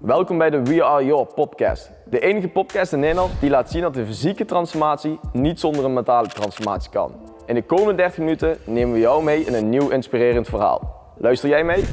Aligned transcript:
Welkom 0.00 0.38
bij 0.38 0.50
de 0.50 0.62
We 0.62 0.84
Are 0.84 1.04
Your 1.04 1.26
podcast. 1.34 1.90
De 2.04 2.20
enige 2.20 2.48
podcast 2.48 2.92
in 2.92 3.00
Nederland 3.00 3.40
die 3.40 3.50
laat 3.50 3.70
zien 3.70 3.82
dat 3.82 3.94
de 3.94 4.06
fysieke 4.06 4.44
transformatie 4.44 5.20
niet 5.32 5.60
zonder 5.60 5.84
een 5.84 5.92
mentale 5.92 6.28
transformatie 6.28 6.90
kan. 6.90 7.14
In 7.46 7.54
de 7.54 7.62
komende 7.62 7.94
30 7.94 8.18
minuten 8.18 8.56
nemen 8.64 8.94
we 8.94 9.00
jou 9.00 9.24
mee 9.24 9.44
in 9.44 9.54
een 9.54 9.68
nieuw 9.68 9.88
inspirerend 9.88 10.48
verhaal. 10.48 11.12
Luister 11.16 11.48
jij 11.48 11.64
mee? 11.64 11.84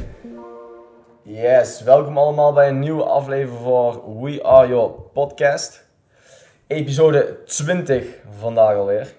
Yes, 1.21 1.81
welkom 1.81 2.17
allemaal 2.17 2.53
bij 2.53 2.67
een 2.67 2.79
nieuwe 2.79 3.03
aflevering 3.03 3.59
voor 3.63 4.21
We 4.21 4.43
Are 4.43 4.67
Your 4.67 4.91
podcast. 4.91 5.85
Episode 6.67 7.43
20 7.45 8.05
vandaag 8.39 8.75
alweer. 8.75 9.15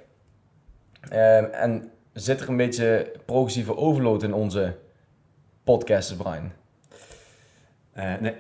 Ehm, 1.11 1.45
en 1.45 1.91
zit 2.13 2.41
er 2.41 2.49
een 2.49 2.57
beetje 2.57 3.13
progressieve 3.25 3.77
overload 3.77 4.23
in 4.23 4.35
onze 4.35 4.77
podcast, 5.65 6.17
Brian? 6.17 6.53
Uh, 7.99 8.15
nee. 8.21 8.35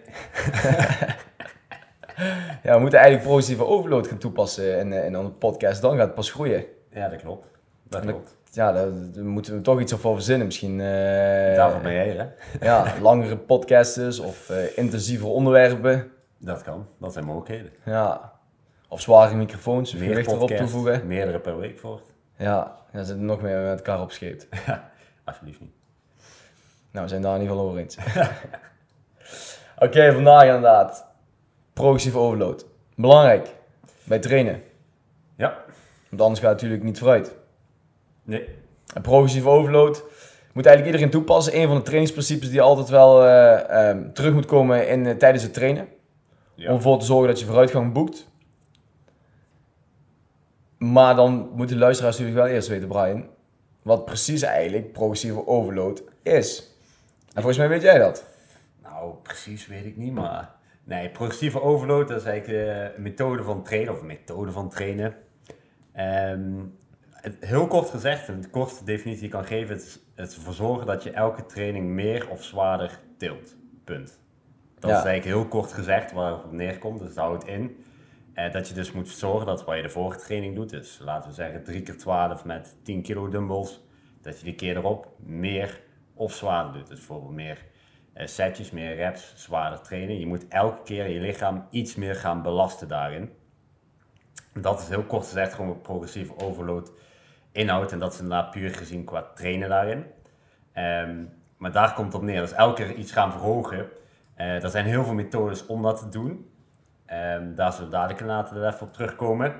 ja, 2.62 2.74
we 2.74 2.80
moeten 2.80 2.98
eigenlijk 2.98 3.22
progressieve 3.22 3.64
overload 3.64 4.06
gaan 4.06 4.18
toepassen 4.18 4.78
in, 4.78 4.92
in 4.92 5.18
onze 5.18 5.30
podcast. 5.30 5.82
Dan 5.82 5.96
gaat 5.96 6.06
het 6.06 6.14
pas 6.14 6.30
groeien. 6.30 6.64
Ja, 6.90 7.08
dat 7.08 7.20
klopt. 7.20 7.46
Dat 7.88 8.00
klopt. 8.00 8.36
Ja, 8.52 8.72
daar, 8.72 8.88
moeten 9.24 9.54
we 9.54 9.60
toch 9.60 9.80
iets 9.80 9.92
voor 9.92 10.14
verzinnen 10.14 10.46
misschien. 10.46 10.72
Uh, 10.72 10.86
Daarvoor 11.54 11.80
ben 11.80 11.92
jij 11.92 12.08
hè? 12.08 12.26
ja, 12.66 12.94
langere 13.00 13.36
podcasts 13.36 14.18
of 14.18 14.50
uh, 14.50 14.76
intensievere 14.76 15.30
onderwerpen. 15.30 16.10
Dat 16.38 16.62
kan, 16.62 16.86
dat 16.98 17.12
zijn 17.12 17.24
mogelijkheden. 17.24 17.72
Ja, 17.84 18.32
of 18.88 19.00
zware 19.00 19.34
microfoons, 19.34 19.94
meer 19.94 20.08
gewicht 20.08 20.32
erop 20.32 20.50
toevoegen. 20.50 21.06
Meerdere 21.06 21.40
per 21.40 21.58
week 21.58 21.78
voort. 21.78 22.12
Ja, 22.36 22.76
dan 22.92 23.04
zitten 23.04 23.24
nog 23.24 23.42
meer 23.42 23.60
met 23.60 23.76
elkaar 23.76 24.00
opscheept. 24.00 24.46
Ja, 24.66 24.90
alsjeblieft 25.24 25.60
niet. 25.60 25.72
Nou, 26.90 27.04
we 27.04 27.10
zijn 27.10 27.22
daar 27.22 27.34
in 27.34 27.40
ieder 27.40 27.54
geval 27.54 27.70
over 27.70 27.80
eens. 27.80 27.96
Oké, 29.78 30.12
vandaag 30.12 30.44
inderdaad. 30.44 31.06
Progressieve 31.72 32.18
overload. 32.18 32.66
Belangrijk 32.94 33.54
bij 34.04 34.18
trainen. 34.18 34.62
Ja. 35.36 35.64
Want 36.08 36.22
anders 36.22 36.40
gaat 36.40 36.50
het 36.50 36.60
natuurlijk 36.60 36.88
niet 36.88 36.98
vooruit. 36.98 37.36
Nee. 38.22 38.48
En 38.94 39.02
progressieve 39.02 39.48
overload 39.48 40.04
moet 40.52 40.66
eigenlijk 40.66 40.96
iedereen 40.96 41.10
toepassen. 41.10 41.56
Een 41.56 41.66
van 41.66 41.76
de 41.76 41.82
trainingsprincipes 41.82 42.50
die 42.50 42.60
altijd 42.60 42.88
wel 42.88 43.26
uh, 43.26 43.88
um, 43.88 44.12
terug 44.12 44.32
moet 44.32 44.46
komen 44.46 44.88
in, 44.88 45.04
uh, 45.04 45.16
tijdens 45.16 45.42
het 45.42 45.54
trainen. 45.54 45.88
Ja. 46.54 46.68
Om 46.70 46.76
ervoor 46.76 46.98
te 46.98 47.04
zorgen 47.04 47.28
dat 47.28 47.40
je 47.40 47.46
vooruitgang 47.46 47.92
boekt. 47.92 48.26
Maar 50.78 51.16
dan 51.16 51.50
moeten 51.54 51.76
de 51.76 51.82
luisteraars 51.82 52.18
natuurlijk 52.18 52.44
wel 52.44 52.54
eerst 52.54 52.68
weten, 52.68 52.88
Brian, 52.88 53.26
wat 53.82 54.04
precies 54.04 54.42
eigenlijk 54.42 54.92
progressieve 54.92 55.46
overload 55.46 56.02
is. 56.22 56.76
En 57.26 57.42
volgens 57.42 57.56
mij 57.56 57.68
weet 57.68 57.82
jij 57.82 57.98
dat. 57.98 58.24
Nou, 58.98 59.14
precies 59.22 59.66
weet 59.66 59.84
ik 59.84 59.96
niet, 59.96 60.12
maar... 60.12 60.56
Nee, 60.84 61.10
progressieve 61.10 61.60
overload, 61.60 62.08
dat 62.08 62.20
is 62.20 62.26
eigenlijk 62.26 62.66
eh, 62.66 62.96
een 62.96 63.02
methode 63.02 63.42
van 63.42 63.62
trainen, 63.62 63.92
of 63.92 64.00
een 64.00 64.06
methode 64.06 64.52
van 64.52 64.68
trainen. 64.68 65.14
Um, 65.96 66.76
het, 67.10 67.36
heel 67.40 67.66
kort 67.66 67.90
gezegd, 67.90 68.28
een 68.28 68.50
korte 68.50 68.84
definitie 68.84 69.28
kan 69.28 69.44
geven, 69.44 69.74
het 69.74 69.84
is, 69.84 70.00
het 70.14 70.34
ervoor 70.34 70.52
zorgen 70.52 70.86
dat 70.86 71.02
je 71.02 71.10
elke 71.10 71.46
training 71.46 71.86
meer 71.86 72.28
of 72.28 72.44
zwaarder 72.44 73.00
tilt. 73.18 73.56
Punt. 73.84 74.18
Dat 74.78 74.90
is 74.90 74.96
eigenlijk 74.96 75.24
heel 75.24 75.46
kort 75.48 75.72
gezegd 75.72 76.12
waar 76.12 76.32
het 76.32 76.44
op 76.44 76.52
neerkomt, 76.52 76.98
dus 76.98 77.16
houdt 77.16 77.46
in. 77.46 77.84
Eh, 78.34 78.52
dat 78.52 78.68
je 78.68 78.74
dus 78.74 78.92
moet 78.92 79.08
zorgen 79.08 79.46
dat 79.46 79.64
wat 79.64 79.76
je 79.76 79.82
de 79.82 79.88
vorige 79.88 80.18
training 80.18 80.54
doet, 80.54 80.70
dus 80.70 80.98
laten 81.04 81.28
we 81.28 81.34
zeggen 81.34 81.64
3 81.64 81.82
keer 81.82 81.98
12 81.98 82.44
met 82.44 82.76
10 82.82 83.02
kilo 83.02 83.28
dumbbells, 83.28 83.84
dat 84.22 84.38
je 84.38 84.44
de 84.44 84.54
keer 84.54 84.76
erop 84.76 85.12
meer 85.18 85.80
of 86.14 86.32
zwaarder 86.32 86.72
doet. 86.72 86.88
Dus 86.88 86.98
bijvoorbeeld 86.98 87.34
meer 87.34 87.66
setjes, 88.14 88.70
meer 88.70 88.94
reps, 88.94 89.32
zwaarder 89.36 89.80
trainen. 89.80 90.18
Je 90.18 90.26
moet 90.26 90.48
elke 90.48 90.82
keer 90.82 91.08
je 91.08 91.20
lichaam 91.20 91.66
iets 91.70 91.94
meer 91.94 92.14
gaan 92.14 92.42
belasten 92.42 92.88
daarin. 92.88 93.32
Dat 94.54 94.80
is 94.80 94.88
heel 94.88 95.02
kort 95.02 95.24
gezegd 95.24 95.54
gewoon 95.54 95.80
progressieve 95.80 96.38
overload 96.38 96.92
inhoud. 97.52 97.92
En 97.92 97.98
dat 97.98 98.12
is 98.12 98.20
inderdaad 98.20 98.50
puur 98.50 98.74
gezien 98.74 99.04
qua 99.04 99.22
trainen 99.34 99.68
daarin. 99.68 100.04
Um, 100.74 101.30
maar 101.56 101.72
daar 101.72 101.94
komt 101.94 102.12
het 102.12 102.22
op 102.22 102.22
neer. 102.22 102.40
Dus 102.40 102.52
elke 102.52 102.82
keer 102.82 102.94
iets 102.94 103.12
gaan 103.12 103.32
verhogen. 103.32 103.88
Uh, 104.36 104.62
er 104.62 104.70
zijn 104.70 104.84
heel 104.84 105.04
veel 105.04 105.14
methodes 105.14 105.66
om 105.66 105.82
dat 105.82 105.98
te 105.98 106.08
doen. 106.08 106.50
Um, 107.12 107.54
daar 107.54 107.72
zullen 107.72 107.90
we 107.90 107.96
dadelijk 107.96 108.20
later 108.20 108.66
even 108.66 108.86
op 108.86 108.92
terugkomen. 108.92 109.54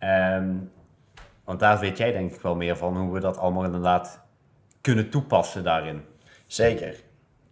Um, 0.00 0.72
want 1.44 1.60
daar 1.60 1.78
weet 1.78 1.98
jij 1.98 2.12
denk 2.12 2.32
ik 2.32 2.40
wel 2.40 2.54
meer 2.54 2.76
van 2.76 2.96
hoe 2.96 3.12
we 3.12 3.20
dat 3.20 3.38
allemaal 3.38 3.64
inderdaad 3.64 4.20
kunnen 4.80 5.10
toepassen 5.10 5.64
daarin. 5.64 6.04
Zeker. 6.46 6.96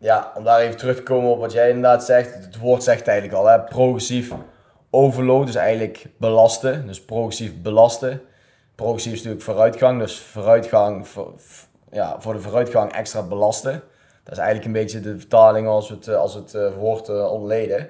Ja, 0.02 0.32
om 0.34 0.44
daar 0.44 0.60
even 0.60 0.76
terug 0.76 0.96
te 0.96 1.02
komen 1.02 1.30
op 1.30 1.38
wat 1.38 1.52
jij 1.52 1.68
inderdaad 1.68 2.04
zegt. 2.04 2.34
Het 2.34 2.58
woord 2.58 2.82
zegt 2.82 3.08
eigenlijk 3.08 3.38
al, 3.38 3.46
hè, 3.46 3.60
progressief 3.60 4.32
overload, 4.90 5.46
dus 5.46 5.54
eigenlijk 5.54 6.06
belasten. 6.16 6.86
Dus 6.86 7.04
progressief 7.04 7.62
belasten. 7.62 8.22
Progressief 8.74 9.12
is 9.12 9.18
natuurlijk 9.18 9.44
vooruitgang, 9.44 10.00
dus 10.00 10.20
vooruitgang, 10.20 11.08
voor, 11.08 11.32
ja, 11.90 12.16
voor 12.18 12.32
de 12.32 12.40
vooruitgang 12.40 12.92
extra 12.92 13.22
belasten. 13.22 13.82
Dat 14.24 14.32
is 14.32 14.38
eigenlijk 14.38 14.66
een 14.66 14.80
beetje 14.82 15.00
de 15.00 15.18
vertaling 15.18 15.66
als 15.66 15.88
het, 15.88 16.08
als 16.08 16.34
het 16.34 16.54
uh, 16.54 16.76
woord 16.76 17.08
uh, 17.08 17.32
ontleden. 17.32 17.78
Um, 17.78 17.88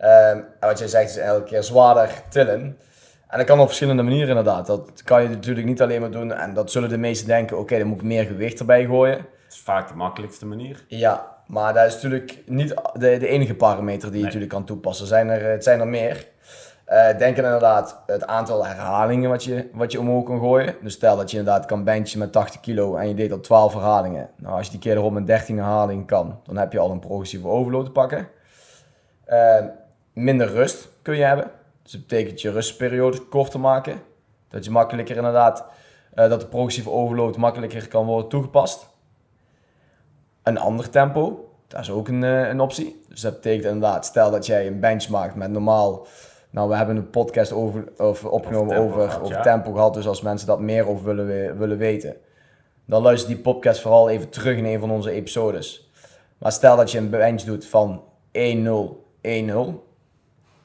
en 0.00 0.46
wat 0.60 0.78
jij 0.78 0.88
zegt 0.88 1.10
is 1.10 1.16
elke 1.16 1.44
keer 1.44 1.62
zwaarder 1.62 2.22
tillen. 2.28 2.78
En 3.28 3.38
dat 3.38 3.46
kan 3.46 3.60
op 3.60 3.66
verschillende 3.66 4.02
manieren 4.02 4.28
inderdaad. 4.28 4.66
Dat 4.66 5.02
kan 5.04 5.22
je 5.22 5.28
natuurlijk 5.28 5.66
niet 5.66 5.82
alleen 5.82 6.00
maar 6.00 6.10
doen. 6.10 6.32
En 6.32 6.54
dat 6.54 6.70
zullen 6.70 6.88
de 6.88 6.98
meesten 6.98 7.26
denken, 7.28 7.58
oké, 7.58 7.78
dan 7.78 7.86
moet 7.86 8.00
ik 8.00 8.06
meer 8.06 8.24
gewicht 8.24 8.58
erbij 8.58 8.84
gooien. 8.84 9.34
Is 9.56 9.62
vaak 9.62 9.88
de 9.88 9.94
makkelijkste 9.94 10.46
manier. 10.46 10.84
Ja, 10.88 11.36
maar 11.46 11.74
dat 11.74 11.86
is 11.86 11.94
natuurlijk 11.94 12.42
niet 12.46 12.74
de, 12.92 13.18
de 13.18 13.28
enige 13.28 13.54
parameter 13.54 14.08
die 14.08 14.18
je 14.18 14.24
natuurlijk 14.24 14.52
kan 14.52 14.64
toepassen. 14.64 15.06
Zijn 15.06 15.28
er, 15.28 15.50
het 15.50 15.64
zijn 15.64 15.80
er 15.80 15.88
meer. 15.88 16.28
Uh, 16.88 17.18
denk 17.18 17.36
inderdaad 17.36 18.02
het 18.06 18.26
aantal 18.26 18.66
herhalingen 18.66 19.30
wat 19.30 19.44
je, 19.44 19.68
wat 19.72 19.92
je 19.92 20.00
omhoog 20.00 20.24
kan 20.24 20.38
gooien. 20.38 20.74
Dus 20.82 20.92
stel 20.92 21.16
dat 21.16 21.30
je 21.30 21.38
inderdaad 21.38 21.66
kan 21.66 21.84
benchen 21.84 22.18
met 22.18 22.32
80 22.32 22.60
kilo 22.60 22.96
en 22.96 23.08
je 23.08 23.14
deed 23.14 23.32
al 23.32 23.40
12 23.40 23.72
herhalingen. 23.72 24.30
Nou, 24.36 24.56
als 24.56 24.66
je 24.66 24.70
die 24.70 24.80
keer 24.80 24.96
erop 24.96 25.12
met 25.12 25.26
13 25.26 25.56
herhalingen 25.56 26.04
kan, 26.04 26.40
dan 26.44 26.56
heb 26.56 26.72
je 26.72 26.78
al 26.78 26.90
een 26.90 26.98
progressieve 26.98 27.46
overload 27.46 27.84
te 27.84 27.90
pakken. 27.90 28.28
Uh, 29.28 29.64
minder 30.12 30.46
rust 30.46 30.88
kun 31.02 31.16
je 31.16 31.24
hebben. 31.24 31.50
Dus 31.82 31.92
dat 31.92 32.00
betekent 32.00 32.40
je 32.40 32.50
rustperiode 32.50 33.20
korter 33.20 33.60
maken. 33.60 34.00
Dat 34.48 34.64
je 34.64 34.70
makkelijker 34.70 35.16
inderdaad, 35.16 35.64
uh, 36.14 36.28
dat 36.28 36.40
de 36.40 36.46
progressieve 36.46 36.90
overload 36.90 37.36
makkelijker 37.36 37.88
kan 37.88 38.06
worden 38.06 38.28
toegepast. 38.28 38.94
Een 40.46 40.58
ander 40.58 40.90
tempo, 40.90 41.48
dat 41.66 41.80
is 41.80 41.90
ook 41.90 42.08
een, 42.08 42.22
een 42.22 42.60
optie. 42.60 43.02
Dus 43.08 43.20
dat 43.20 43.34
betekent 43.34 43.64
inderdaad, 43.64 44.06
stel 44.06 44.30
dat 44.30 44.46
jij 44.46 44.66
een 44.66 44.80
bench 44.80 45.08
maakt 45.08 45.34
met 45.34 45.50
normaal 45.50 46.06
nou, 46.56 46.68
we 46.68 46.76
hebben 46.76 46.96
een 46.96 47.10
podcast 47.10 47.52
over, 47.52 47.84
over 47.96 48.30
opgenomen 48.30 48.76
over, 48.76 49.08
tempo, 49.08 49.24
over, 49.24 49.42
tempo 49.42 49.72
gehad. 49.72 49.94
Dus 49.94 50.06
als 50.06 50.20
mensen 50.20 50.46
dat 50.46 50.60
meer 50.60 50.88
over 50.88 51.04
willen, 51.04 51.58
willen 51.58 51.78
weten, 51.78 52.16
dan 52.84 53.02
luister 53.02 53.28
die 53.28 53.38
podcast 53.38 53.80
vooral 53.80 54.08
even 54.08 54.28
terug 54.28 54.56
in 54.56 54.64
een 54.64 54.80
van 54.80 54.90
onze 54.90 55.10
episodes. 55.10 55.90
Maar 56.38 56.52
stel 56.52 56.76
dat 56.76 56.90
je 56.90 56.98
een 56.98 57.10
bench 57.10 57.42
doet 57.42 57.66
van 57.66 58.02
1-0, 58.32 58.40
1-0. 59.22 59.58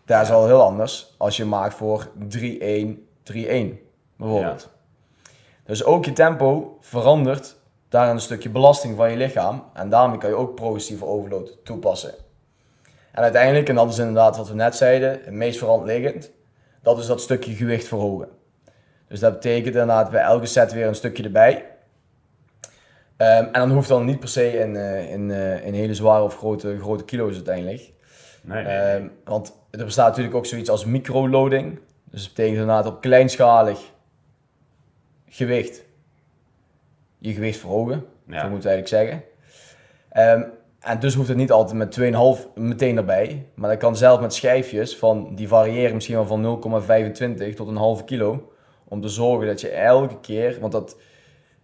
Dat 0.05 0.21
is 0.21 0.31
al 0.31 0.45
heel 0.45 0.61
anders 0.61 1.15
als 1.17 1.37
je 1.37 1.45
maakt 1.45 1.73
voor 1.73 2.07
3-1, 2.07 2.09
3-1 2.23 2.95
bijvoorbeeld. 4.15 4.69
Dus 5.65 5.83
ook 5.83 6.05
je 6.05 6.13
tempo 6.13 6.77
verandert 6.79 7.55
daar 7.91 8.09
een 8.09 8.19
stukje 8.19 8.49
belasting 8.49 8.95
van 8.95 9.11
je 9.11 9.17
lichaam. 9.17 9.63
En 9.73 9.89
daarmee 9.89 10.17
kan 10.17 10.29
je 10.29 10.35
ook 10.35 10.55
progressieve 10.55 11.05
overload 11.05 11.57
toepassen. 11.63 12.13
En 13.11 13.23
uiteindelijk, 13.23 13.69
en 13.69 13.75
dat 13.75 13.89
is 13.89 13.97
inderdaad 13.97 14.37
wat 14.37 14.47
we 14.47 14.55
net 14.55 14.75
zeiden, 14.75 15.09
het 15.09 15.31
meest 15.31 15.59
voorhand 15.59 15.85
liggend, 15.85 16.31
dat 16.81 16.99
is 16.99 17.05
dat 17.05 17.21
stukje 17.21 17.53
gewicht 17.53 17.87
verhogen. 17.87 18.29
Dus 19.07 19.19
dat 19.19 19.33
betekent 19.33 19.65
inderdaad 19.65 20.11
bij 20.11 20.21
elke 20.21 20.45
set 20.45 20.73
weer 20.73 20.87
een 20.87 20.95
stukje 20.95 21.23
erbij. 21.23 21.55
Um, 23.17 23.27
en 23.27 23.51
dan 23.51 23.71
hoeft 23.71 23.87
dan 23.87 24.05
niet 24.05 24.19
per 24.19 24.29
se 24.29 24.59
in, 24.59 24.75
in, 25.09 25.29
uh, 25.29 25.65
in 25.65 25.73
hele 25.73 25.93
zware 25.93 26.23
of 26.23 26.37
grote, 26.37 26.79
grote 26.79 27.05
kilo's 27.05 27.35
uiteindelijk. 27.35 27.91
Nee, 28.41 28.63
nee, 28.63 28.77
nee. 28.77 28.95
Um, 28.95 29.11
want 29.23 29.53
er 29.71 29.85
bestaat 29.85 30.07
natuurlijk 30.07 30.35
ook 30.35 30.45
zoiets 30.45 30.69
als 30.69 30.85
microloading. 30.85 31.79
Dus 32.03 32.23
dat 32.23 32.33
betekent 32.33 32.59
inderdaad 32.59 32.85
op 32.85 33.01
kleinschalig 33.01 33.91
gewicht 35.27 35.89
je 37.21 37.33
gewicht 37.33 37.59
verhogen. 37.59 38.03
Ja. 38.27 38.41
Zo 38.41 38.49
moet 38.49 38.63
je 38.63 38.69
eigenlijk 38.69 38.87
zeggen. 38.87 39.23
Um, 40.39 40.51
en 40.79 40.99
dus 40.99 41.13
hoeft 41.13 41.27
het 41.27 41.37
niet 41.37 41.51
altijd 41.51 41.77
met 41.77 41.99
2,5 42.43 42.53
meteen 42.55 42.97
erbij. 42.97 43.45
Maar 43.55 43.69
dat 43.69 43.79
kan 43.79 43.95
zelf 43.95 44.19
met 44.21 44.33
schijfjes 44.33 44.97
van, 44.97 45.35
die 45.35 45.47
variëren 45.47 45.93
misschien 45.93 46.15
wel 46.15 46.25
van 46.25 46.81
0,25 47.49 47.53
tot 47.55 47.67
een 47.67 47.75
halve 47.75 48.03
kilo. 48.03 48.51
Om 48.87 49.01
te 49.01 49.09
zorgen 49.09 49.47
dat 49.47 49.61
je 49.61 49.69
elke 49.69 50.19
keer, 50.19 50.57
want 50.59 50.71
dat 50.71 50.97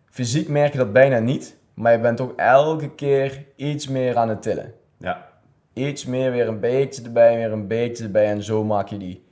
fysiek 0.05 0.47
merk 0.47 0.71
je 0.71 0.77
dat 0.77 0.93
bijna 0.93 1.19
niet. 1.19 1.57
Maar 1.73 1.91
je 1.91 1.99
bent 1.99 2.17
toch 2.17 2.33
elke 2.35 2.95
keer 2.95 3.45
iets 3.55 3.87
meer 3.87 4.17
aan 4.17 4.29
het 4.29 4.41
tillen. 4.41 4.73
Ja. 4.99 5.29
Iets 5.73 6.05
meer, 6.05 6.31
weer 6.31 6.47
een 6.47 6.59
beetje 6.59 7.03
erbij, 7.03 7.35
weer 7.35 7.51
een 7.51 7.67
beetje 7.67 8.03
erbij. 8.03 8.25
En 8.25 8.43
zo 8.43 8.63
maak 8.63 8.87
je 8.87 8.97
die 8.97 9.25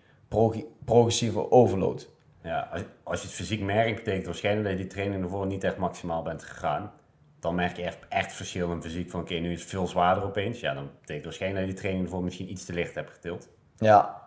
progressieve 0.86 1.52
overload. 1.52 2.10
Ja, 2.46 2.70
als, 3.04 3.22
je 3.22 3.28
het 3.28 3.36
fysiek 3.36 3.62
merkt, 3.62 3.96
betekent 3.96 4.26
waarschijnlijk 4.26 4.68
dat 4.68 4.78
je 4.78 4.84
die 4.84 4.94
training 4.94 5.24
ervoor 5.24 5.46
niet 5.46 5.64
echt 5.64 5.78
maximaal 5.78 6.22
bent 6.22 6.44
gegaan. 6.44 6.92
dan 7.40 7.56
merk 7.56 7.78
je 7.78 7.84
echt, 7.84 7.98
echt 8.10 8.34
verschil 8.34 8.72
in 8.72 8.82
fysiek 8.82 9.10
van 9.10 9.20
oké, 9.20 9.34
nu 9.34 9.52
is 9.52 9.60
het 9.60 9.70
veel 9.70 9.88
zwaarder 9.88 10.24
opeens. 10.24 10.60
Ja, 10.60 10.74
dan 10.74 10.90
betekent 11.00 11.26
waarschijnlijk 11.26 11.62
dat 11.62 11.70
je 11.70 11.76
die 11.76 11.84
training 11.84 12.10
voor 12.10 12.24
misschien 12.24 12.52
iets 12.52 12.66
te 12.66 12.74
licht 12.74 12.96
hebt 12.96 13.12
getild. 13.12 13.50
Ja, 13.78 14.22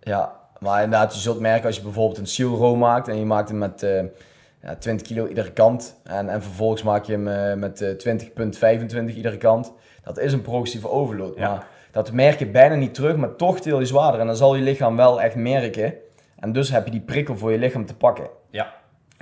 ja. 0.00 0.40
Maar 0.58 0.82
inderdaad, 0.82 1.14
je 1.14 1.20
zult 1.20 1.40
merken 1.40 1.66
als 1.66 1.76
je 1.76 1.82
bijvoorbeeld 1.82 2.18
een 2.18 2.26
seal 2.26 2.56
row 2.56 2.76
maakt 2.76 3.08
en 3.08 3.18
je 3.18 3.24
maakt 3.24 3.48
hem 3.48 3.58
met 3.58 3.82
uh, 3.82 4.02
ja, 4.62 4.76
20 4.76 5.06
kilo 5.06 5.26
iedere 5.26 5.52
kant 5.52 6.00
en, 6.04 6.28
en 6.28 6.42
vervolgens 6.42 6.82
maak 6.82 7.04
je 7.04 7.12
hem 7.12 7.28
uh, 7.28 7.54
met 7.54 7.80
uh, 7.80 9.08
20,25 9.10 9.14
iedere 9.14 9.36
kant. 9.36 9.72
Dat 10.02 10.18
is 10.18 10.32
een 10.32 10.42
progressieve 10.42 10.90
overload. 10.90 11.36
Ja. 11.36 11.50
Maar 11.50 11.66
dat 11.90 12.12
merk 12.12 12.38
je 12.38 12.46
bijna 12.46 12.74
niet 12.74 12.94
terug, 12.94 13.16
maar 13.16 13.36
toch 13.36 13.60
til 13.60 13.78
je 13.78 13.86
zwaarder 13.86 14.20
en 14.20 14.26
dan 14.26 14.36
zal 14.36 14.54
je 14.54 14.62
lichaam 14.62 14.96
wel 14.96 15.20
echt 15.20 15.34
merken. 15.34 15.94
En 16.40 16.52
dus 16.52 16.70
heb 16.70 16.84
je 16.84 16.90
die 16.90 17.00
prikkel 17.00 17.36
voor 17.36 17.52
je 17.52 17.58
lichaam 17.58 17.86
te 17.86 17.96
pakken. 17.96 18.28
Ja. 18.50 18.74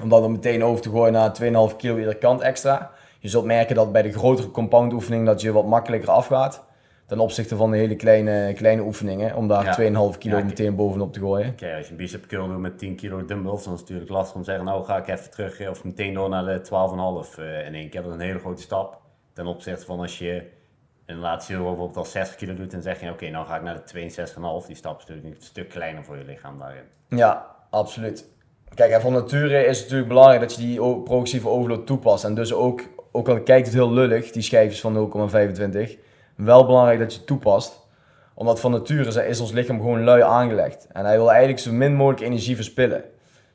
Om 0.02 0.08
dan 0.08 0.32
meteen 0.32 0.64
over 0.64 0.82
te 0.82 0.90
gooien 0.90 1.12
naar 1.12 1.36
2,5 1.70 1.76
kilo 1.76 1.96
iedere 1.96 2.18
kant 2.18 2.40
extra. 2.40 2.90
Je 3.18 3.28
zult 3.28 3.44
merken 3.44 3.74
dat 3.74 3.92
bij 3.92 4.02
de 4.02 4.12
grotere 4.12 4.50
compound 4.50 4.92
oefening 4.92 5.26
dat 5.26 5.40
je 5.40 5.52
wat 5.52 5.66
makkelijker 5.66 6.10
afgaat. 6.10 6.64
Ten 7.06 7.18
opzichte 7.18 7.56
van 7.56 7.70
de 7.70 7.76
hele 7.76 7.96
kleine, 7.96 8.52
kleine 8.52 8.82
oefeningen. 8.82 9.36
Om 9.36 9.48
daar 9.48 9.78
2,5 10.12 10.18
kilo 10.18 10.44
meteen 10.44 10.76
bovenop 10.76 11.12
te 11.12 11.20
gooien. 11.20 11.48
Oké, 11.48 11.74
als 11.76 11.84
je 11.84 11.90
een 11.90 11.96
bicep 11.96 12.26
curl 12.26 12.48
doet 12.48 12.58
met 12.58 12.78
10 12.78 12.96
kilo 12.96 13.24
dumbbells, 13.24 13.64
dan 13.64 13.72
is 13.72 13.80
het 13.80 13.88
natuurlijk 13.88 14.16
lastig 14.16 14.34
om 14.34 14.42
te 14.42 14.46
zeggen, 14.46 14.64
nou 14.64 14.84
ga 14.84 14.96
ik 14.96 15.08
even 15.08 15.30
terug 15.30 15.60
eh, 15.60 15.70
of 15.70 15.84
meteen 15.84 16.14
door 16.14 16.28
naar 16.28 16.44
de 16.44 16.64
12,5 17.34 17.40
uh, 17.40 17.66
in 17.66 17.74
één 17.74 17.88
keer. 17.88 18.02
Dat 18.02 18.10
is 18.10 18.16
een 18.16 18.26
hele 18.26 18.38
grote 18.38 18.62
stap. 18.62 19.00
Ten 19.32 19.46
opzichte 19.46 19.84
van 19.84 20.00
als 20.00 20.18
je 20.18 20.42
een 21.06 21.40
euro 21.48 21.64
bijvoorbeeld 21.64 21.96
al 21.96 22.04
60 22.04 22.36
kilo 22.36 22.54
doet 22.54 22.72
en 22.72 22.82
zeg 22.82 23.00
je, 23.00 23.10
oké, 23.10 23.28
nou 23.28 23.46
ga 23.46 23.56
ik 23.56 23.62
naar 23.62 23.82
de 23.84 24.10
62,5. 24.62 24.66
Die 24.66 24.76
stap 24.76 25.00
is 25.00 25.06
natuurlijk 25.06 25.36
een 25.36 25.42
stuk 25.42 25.68
kleiner 25.68 26.04
voor 26.04 26.16
je 26.16 26.24
lichaam 26.24 26.58
daarin. 26.58 26.84
Ja, 27.08 27.46
absoluut. 27.70 28.28
Kijk, 28.74 28.92
en 28.92 29.00
van 29.00 29.12
nature 29.12 29.64
is 29.64 29.76
het 29.76 29.82
natuurlijk 29.82 30.08
belangrijk 30.08 30.40
dat 30.40 30.54
je 30.54 30.60
die 30.60 31.02
progressieve 31.02 31.48
overload 31.48 31.86
toepast. 31.86 32.24
En 32.24 32.34
dus 32.34 32.52
ook 32.52 32.82
ook 33.16 33.28
al 33.28 33.40
kijkt 33.40 33.66
het 33.66 33.74
heel 33.74 33.92
lullig, 33.92 34.30
die 34.30 34.42
schijfjes 34.42 34.80
van 34.80 35.30
0,25, 35.84 35.90
wel 36.34 36.66
belangrijk 36.66 36.98
dat 36.98 37.12
je 37.12 37.18
het 37.18 37.26
toepast. 37.26 37.84
Omdat 38.34 38.60
van 38.60 38.70
nature 38.70 39.26
is 39.26 39.40
ons 39.40 39.52
lichaam 39.52 39.76
gewoon 39.76 40.04
lui 40.04 40.22
aangelegd. 40.22 40.86
En 40.92 41.04
hij 41.04 41.16
wil 41.16 41.30
eigenlijk 41.30 41.58
zo 41.58 41.72
min 41.72 41.94
mogelijk 41.94 42.22
energie 42.22 42.56
verspillen. 42.56 43.04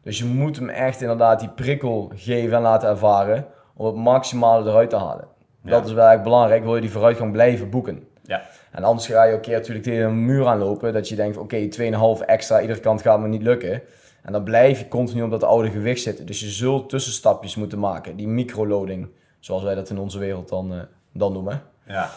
Dus 0.03 0.17
je 0.17 0.25
moet 0.25 0.55
hem 0.55 0.69
echt 0.69 1.01
inderdaad 1.01 1.39
die 1.39 1.49
prikkel 1.49 2.11
geven 2.15 2.57
en 2.57 2.61
laten 2.61 2.89
ervaren 2.89 3.45
om 3.75 3.85
het 3.85 3.95
maximale 3.95 4.69
eruit 4.69 4.89
te 4.89 4.95
halen. 4.95 5.27
Dat 5.63 5.85
is 5.85 5.93
wel 5.93 6.07
echt 6.07 6.23
belangrijk, 6.23 6.63
wil 6.63 6.75
je 6.75 6.81
die 6.81 6.91
vooruitgang 6.91 7.31
blijven 7.31 7.69
boeken. 7.69 8.07
Ja. 8.23 8.41
En 8.71 8.83
anders 8.83 9.07
ga 9.07 9.23
je 9.23 9.33
een 9.33 9.41
keer 9.41 9.57
natuurlijk 9.57 9.85
tegen 9.85 10.05
een 10.05 10.25
muur 10.25 10.47
aanlopen, 10.47 10.93
dat 10.93 11.09
je 11.09 11.15
denkt, 11.15 11.37
oké, 11.37 11.69
okay, 11.77 12.17
2,5 12.19 12.25
extra 12.25 12.61
iedere 12.61 12.79
kant 12.79 13.01
gaat 13.01 13.19
me 13.19 13.27
niet 13.27 13.41
lukken. 13.41 13.81
En 14.21 14.31
dan 14.31 14.43
blijf 14.43 14.79
je 14.79 14.87
continu 14.87 15.21
op 15.21 15.31
dat 15.31 15.43
oude 15.43 15.69
gewicht 15.69 16.01
zitten. 16.01 16.25
Dus 16.25 16.39
je 16.39 16.49
zult 16.49 16.89
tussenstapjes 16.89 17.55
moeten 17.55 17.79
maken, 17.79 18.15
die 18.15 18.27
microloading. 18.27 19.09
Zoals 19.39 19.63
wij 19.63 19.75
dat 19.75 19.89
in 19.89 19.97
onze 19.97 20.19
wereld 20.19 20.49
dan, 20.49 20.73
uh, 20.73 20.81
dan 21.11 21.33
noemen. 21.33 21.61
Ja. 21.85 22.09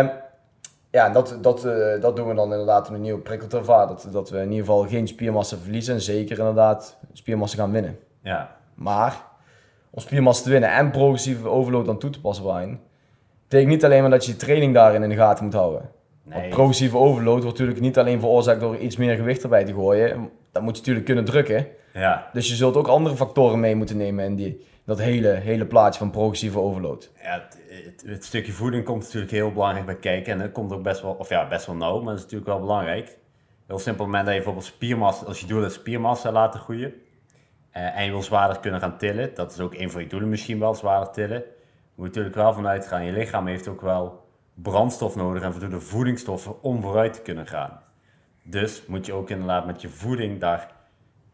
Um, 0.00 0.10
ja, 0.90 1.10
dat, 1.10 1.38
dat, 1.40 1.64
uh, 1.64 2.00
dat 2.00 2.16
doen 2.16 2.28
we 2.28 2.34
dan 2.34 2.50
inderdaad 2.50 2.88
met 2.88 2.96
een 2.96 3.04
nieuwe 3.04 3.20
prikkeltervaar. 3.20 3.86
Dat, 3.86 4.08
dat 4.12 4.30
we 4.30 4.36
in 4.36 4.50
ieder 4.50 4.58
geval 4.58 4.86
geen 4.86 5.08
spiermassa 5.08 5.56
verliezen 5.56 5.94
en 5.94 6.00
zeker 6.00 6.38
inderdaad 6.38 6.96
spiermassa 7.12 7.56
gaan 7.56 7.72
winnen. 7.72 7.98
Ja. 8.22 8.56
Maar 8.74 9.24
om 9.90 10.00
spiermassa 10.00 10.42
te 10.42 10.50
winnen 10.50 10.72
en 10.72 10.90
progressieve 10.90 11.48
overload 11.48 11.86
dan 11.86 11.98
toe 11.98 12.10
te 12.10 12.20
passen 12.20 12.44
waarin, 12.44 12.80
betekent 13.42 13.70
niet 13.70 13.84
alleen 13.84 14.00
maar 14.00 14.10
dat 14.10 14.24
je 14.24 14.32
je 14.32 14.38
training 14.38 14.74
daarin 14.74 15.02
in 15.02 15.08
de 15.08 15.16
gaten 15.16 15.44
moet 15.44 15.54
houden. 15.54 15.90
Nee. 16.22 16.40
Want 16.40 16.54
progressieve 16.54 16.96
overload 16.96 17.42
wordt 17.42 17.58
natuurlijk 17.58 17.80
niet 17.80 17.98
alleen 17.98 18.20
veroorzaakt 18.20 18.60
door 18.60 18.76
iets 18.76 18.96
meer 18.96 19.16
gewicht 19.16 19.42
erbij 19.42 19.64
te 19.64 19.72
gooien. 19.72 20.30
Dat 20.52 20.62
moet 20.62 20.72
je 20.72 20.78
natuurlijk 20.78 21.06
kunnen 21.06 21.24
drukken. 21.24 21.66
Ja. 21.94 22.28
Dus 22.32 22.48
je 22.48 22.54
zult 22.54 22.76
ook 22.76 22.86
andere 22.86 23.16
factoren 23.16 23.60
mee 23.60 23.74
moeten 23.74 23.96
nemen 23.96 24.24
in 24.24 24.36
die, 24.36 24.66
dat 24.84 24.98
hele, 24.98 25.28
hele 25.28 25.66
plaatje 25.66 25.98
van 25.98 26.10
progressieve 26.10 26.58
overload. 26.58 27.10
Ja, 27.22 27.48
het, 27.68 28.02
het, 28.06 28.24
stukje 28.24 28.52
voeding 28.52 28.84
komt 28.84 29.02
natuurlijk 29.02 29.32
heel 29.32 29.52
belangrijk 29.52 29.86
bij 29.86 29.96
kijken. 29.96 30.32
En 30.32 30.38
dat 30.38 30.52
komt 30.52 30.72
ook 30.72 30.82
best 30.82 31.02
wel, 31.02 31.12
of 31.12 31.28
ja, 31.28 31.48
best 31.48 31.66
wel 31.66 31.76
nauw, 31.76 31.96
maar 31.96 32.04
dat 32.04 32.16
is 32.16 32.22
natuurlijk 32.22 32.50
wel 32.50 32.60
belangrijk. 32.60 33.18
Heel 33.66 33.78
simpel, 33.78 34.04
moment 34.04 34.24
dat 34.24 34.34
je 34.34 34.40
bijvoorbeeld 34.40 34.72
spiermassa, 34.72 35.26
als 35.26 35.40
je 35.40 35.46
doel 35.46 35.64
is 35.64 35.74
spiermassa 35.74 36.32
laten 36.32 36.60
groeien. 36.60 36.92
Uh, 37.76 37.98
en 37.98 38.04
je 38.04 38.10
wil 38.10 38.22
zwaarder 38.22 38.60
kunnen 38.60 38.80
gaan 38.80 38.98
tillen, 38.98 39.34
dat 39.34 39.52
is 39.52 39.60
ook 39.60 39.74
een 39.74 39.90
van 39.90 40.02
je 40.02 40.08
doelen 40.08 40.28
misschien 40.28 40.58
wel, 40.58 40.74
zwaarder 40.74 41.12
tillen. 41.12 41.42
Moet 41.94 42.14
je 42.14 42.20
natuurlijk 42.20 42.34
wel 42.34 42.52
vanuit 42.52 42.86
gaan, 42.86 43.04
je 43.04 43.12
lichaam 43.12 43.46
heeft 43.46 43.68
ook 43.68 43.80
wel 43.80 44.28
brandstof 44.54 45.16
nodig 45.16 45.42
en 45.42 45.52
voldoende 45.52 45.80
voedingsstoffen 45.80 46.62
om 46.62 46.82
vooruit 46.82 47.12
te 47.12 47.22
kunnen 47.22 47.46
gaan. 47.46 47.80
Dus 48.42 48.86
moet 48.86 49.06
je 49.06 49.12
ook 49.12 49.30
inderdaad 49.30 49.66
met 49.66 49.80
je 49.80 49.88
voeding 49.88 50.40
daar 50.40 50.78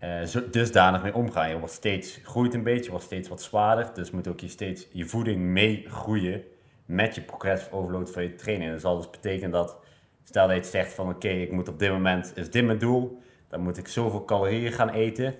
uh, 0.00 0.50
dusdanig 0.50 1.02
mee 1.02 1.14
omgaan. 1.14 1.48
Je 1.48 1.58
wordt 1.58 1.74
steeds, 1.74 2.20
groeit 2.22 2.54
een 2.54 2.62
beetje, 2.62 2.90
wordt 2.90 3.04
steeds 3.04 3.28
wat 3.28 3.42
zwaarder. 3.42 3.90
Dus 3.94 4.10
moet 4.10 4.28
ook 4.28 4.40
je 4.40 4.48
steeds 4.48 4.86
je 4.92 5.04
voeding 5.04 5.40
mee 5.40 5.84
groeien 5.88 6.44
met 6.86 7.14
je 7.14 7.20
progressive 7.20 7.72
overload 7.72 8.10
van 8.10 8.22
je 8.22 8.34
training. 8.34 8.70
Dat 8.70 8.80
zal 8.80 8.96
dus 8.96 9.10
betekenen 9.10 9.50
dat, 9.50 9.76
stel 10.24 10.48
dat 10.48 10.56
je 10.56 10.70
zegt 10.70 10.92
van 10.92 11.08
oké, 11.08 11.28
ik 11.28 11.52
moet 11.52 11.68
op 11.68 11.78
dit 11.78 11.90
moment, 11.90 12.32
is 12.36 12.50
dit 12.50 12.64
mijn 12.64 12.78
doel. 12.78 13.20
Dan 13.48 13.60
moet 13.60 13.78
ik 13.78 13.88
zoveel 13.88 14.24
calorieën 14.24 14.72
gaan 14.72 14.90
eten. 14.90 15.34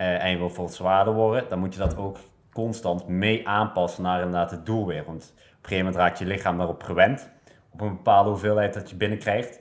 Uh, 0.00 0.22
en 0.22 0.30
je 0.30 0.36
wil 0.36 0.46
bijvoorbeeld 0.46 0.76
zwaarder 0.76 1.14
worden. 1.14 1.48
Dan 1.48 1.58
moet 1.58 1.72
je 1.72 1.80
dat 1.80 1.96
ook 1.96 2.18
constant 2.52 3.08
mee 3.08 3.48
aanpassen 3.48 4.02
naar 4.02 4.18
inderdaad 4.18 4.50
het 4.50 4.66
doel 4.66 4.86
weer. 4.86 5.04
Want 5.04 5.22
op 5.22 5.38
een 5.38 5.54
gegeven 5.62 5.84
moment 5.84 5.96
raakt 5.96 6.18
je 6.18 6.26
lichaam 6.26 6.56
daarop 6.56 6.82
gewend. 6.82 7.30
Op 7.70 7.80
een 7.80 7.96
bepaalde 7.96 8.30
hoeveelheid 8.30 8.74
dat 8.74 8.90
je 8.90 8.96
binnenkrijgt. 8.96 9.60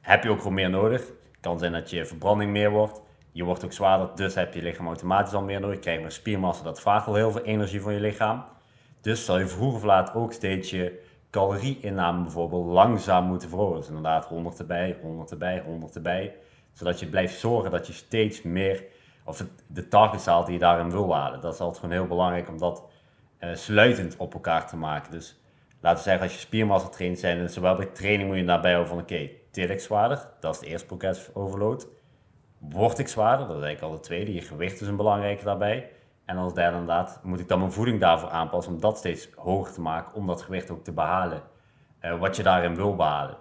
Heb 0.00 0.22
je 0.22 0.30
ook 0.30 0.38
gewoon 0.38 0.54
meer 0.54 0.70
nodig. 0.70 1.00
Het 1.06 1.40
kan 1.40 1.58
zijn 1.58 1.72
dat 1.72 1.90
je 1.90 2.06
verbranding 2.06 2.50
meer 2.50 2.70
wordt. 2.70 3.02
Je 3.32 3.44
wordt 3.44 3.64
ook 3.64 3.72
zwaarder, 3.72 4.10
dus 4.14 4.34
heb 4.34 4.54
je 4.54 4.62
lichaam 4.62 4.86
automatisch 4.86 5.34
al 5.34 5.42
meer 5.42 5.60
nodig. 5.60 5.76
Je 5.76 5.82
krijgt 5.82 6.00
meer 6.00 6.10
spiermassa, 6.10 6.64
dat 6.64 6.80
vraagt 6.80 7.06
al 7.06 7.14
heel 7.14 7.30
veel 7.30 7.42
energie 7.42 7.80
van 7.80 7.92
je 7.92 8.00
lichaam. 8.00 8.44
Dus 9.00 9.24
zal 9.24 9.38
je 9.38 9.46
vroeg 9.46 9.74
of 9.74 9.82
laat 9.82 10.14
ook 10.14 10.32
steeds 10.32 10.70
je 10.70 11.02
calorieinname 11.30 12.22
bijvoorbeeld 12.22 12.66
langzaam 12.66 13.24
moeten 13.24 13.48
verhogen. 13.48 13.78
Dus 13.78 13.88
inderdaad 13.88 14.24
100 14.24 14.58
erbij, 14.58 14.98
100 15.02 15.30
erbij, 15.30 15.62
100 15.66 15.94
erbij. 15.94 16.34
Zodat 16.72 17.00
je 17.00 17.06
blijft 17.06 17.38
zorgen 17.38 17.70
dat 17.70 17.86
je 17.86 17.92
steeds 17.92 18.42
meer, 18.42 18.84
of 19.24 19.44
de 19.66 19.88
targets 19.88 20.24
die 20.24 20.52
je 20.52 20.58
daarin 20.58 20.90
wil 20.90 21.14
halen. 21.14 21.40
Dat 21.40 21.54
is 21.54 21.60
altijd 21.60 21.80
gewoon 21.80 21.94
heel 21.94 22.06
belangrijk 22.06 22.48
om 22.48 22.58
dat 22.58 22.84
uh, 23.40 23.54
sluitend 23.54 24.16
op 24.16 24.34
elkaar 24.34 24.66
te 24.66 24.76
maken. 24.76 25.10
Dus 25.12 25.40
laten 25.80 25.98
we 25.98 26.04
zeggen, 26.04 26.22
als 26.22 26.32
je 26.34 26.40
spiermassa 26.40 26.88
traint 26.88 27.18
zijn, 27.18 27.38
en 27.38 27.50
zowel 27.50 27.76
bij 27.76 27.86
training 27.86 28.28
moet 28.28 28.38
je 28.38 28.44
daarbij 28.44 28.72
houden 28.72 28.92
van 28.92 29.02
oké, 29.02 29.12
okay, 29.12 29.36
til 29.50 29.68
ik 29.68 29.80
zwaarder. 29.80 30.28
Dat 30.40 30.54
is 30.54 30.60
de 30.60 30.66
eerste 30.66 30.86
progressive 30.86 31.34
overload. 31.34 31.88
Word 32.58 32.98
ik 32.98 33.08
zwaarder? 33.08 33.46
Dat 33.46 33.56
is 33.56 33.62
eigenlijk 33.62 33.92
al 33.92 34.00
de 34.00 34.06
tweede. 34.06 34.34
Je 34.34 34.40
gewicht 34.40 34.80
is 34.80 34.86
een 34.86 34.96
belangrijke 34.96 35.44
daarbij. 35.44 35.90
En 36.24 36.36
als 36.36 36.54
derde 36.54 36.78
inderdaad, 36.78 37.20
moet 37.22 37.40
ik 37.40 37.48
dan 37.48 37.58
mijn 37.58 37.72
voeding 37.72 38.00
daarvoor 38.00 38.28
aanpassen 38.28 38.72
om 38.72 38.80
dat 38.80 38.98
steeds 38.98 39.28
hoger 39.36 39.72
te 39.72 39.80
maken, 39.80 40.14
om 40.14 40.26
dat 40.26 40.42
gewicht 40.42 40.70
ook 40.70 40.84
te 40.84 40.92
behalen. 40.92 41.42
Uh, 42.00 42.18
wat 42.18 42.36
je 42.36 42.42
daarin 42.42 42.74
wil 42.74 42.96
behalen. 42.96 43.36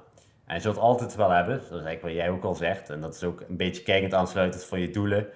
En 0.46 0.56
je 0.56 0.62
zult 0.62 0.78
altijd 0.78 1.16
wel 1.16 1.30
hebben, 1.30 1.56
is 1.56 1.70
eigenlijk 1.70 2.02
wat 2.02 2.12
jij 2.12 2.30
ook 2.30 2.44
al 2.44 2.54
zegt, 2.54 2.90
en 2.90 3.02
dat 3.02 3.16
is 3.16 3.24
ook 3.24 3.44
een 3.48 3.58
beetje 3.58 3.84
kijkend 3.84 4.14
aansluitend 4.14 4.64
van 4.64 4.80
je 4.80 4.90
doelen 4.90 5.28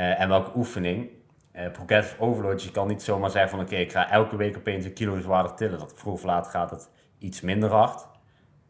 en 0.00 0.28
welke 0.28 0.50
oefening. 0.56 1.10
Uh, 1.56 1.70
progressive 1.70 2.20
overload, 2.20 2.62
je 2.62 2.70
kan 2.70 2.88
niet 2.88 3.02
zomaar 3.02 3.30
zeggen 3.30 3.50
van 3.50 3.60
oké, 3.60 3.76
ik 3.76 3.92
ga 3.92 4.10
elke 4.10 4.36
week 4.36 4.56
opeens 4.56 4.84
een 4.84 4.92
kilo 4.92 5.20
zwaarder 5.20 5.54
tillen. 5.54 5.78
Dat 5.78 5.92
vroeg 5.96 6.14
of 6.14 6.22
laat 6.22 6.46
gaat 6.46 6.70
het 6.70 6.90
iets 7.18 7.40
minder 7.40 7.70
hard. 7.70 8.06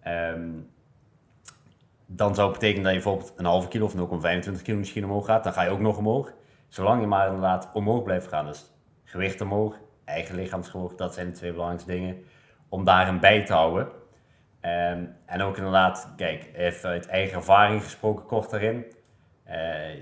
Um, 0.07 0.71
dan 2.07 2.35
zou 2.35 2.51
het 2.51 2.59
betekenen 2.59 2.85
dat 2.85 2.93
je 2.93 3.01
bijvoorbeeld 3.01 3.33
een 3.37 3.45
halve 3.45 3.69
kilo 3.69 3.85
of 3.85 3.95
0,25 3.95 4.63
kilo 4.63 4.79
misschien 4.79 5.05
omhoog 5.05 5.27
gaat. 5.27 5.45
Dan 5.45 5.53
ga 5.53 5.63
je 5.63 5.71
ook 5.71 5.81
nog 5.81 5.97
omhoog. 5.97 6.33
Zolang 6.69 7.01
je 7.01 7.07
maar 7.07 7.27
inderdaad 7.27 7.71
omhoog 7.73 8.03
blijft 8.03 8.29
gaan. 8.29 8.47
Dus 8.47 8.73
gewicht 9.05 9.41
omhoog, 9.41 9.77
eigen 10.05 10.35
lichaamsgewicht, 10.35 10.99
dat 10.99 11.15
zijn 11.15 11.27
de 11.27 11.33
twee 11.33 11.51
belangrijkste 11.51 11.93
dingen. 11.93 12.25
Om 12.69 12.85
daarin 12.85 13.21
bij 13.21 13.45
te 13.45 13.53
houden. 13.53 13.89
Um, 14.63 15.17
en 15.27 15.43
ook 15.43 15.57
inderdaad, 15.57 16.13
kijk, 16.17 16.51
even 16.55 16.91
uit 16.91 17.07
eigen 17.07 17.37
ervaring 17.37 17.83
gesproken 17.83 18.27
kort 18.27 18.51
daarin. 18.51 18.85
Uh, 19.51 19.57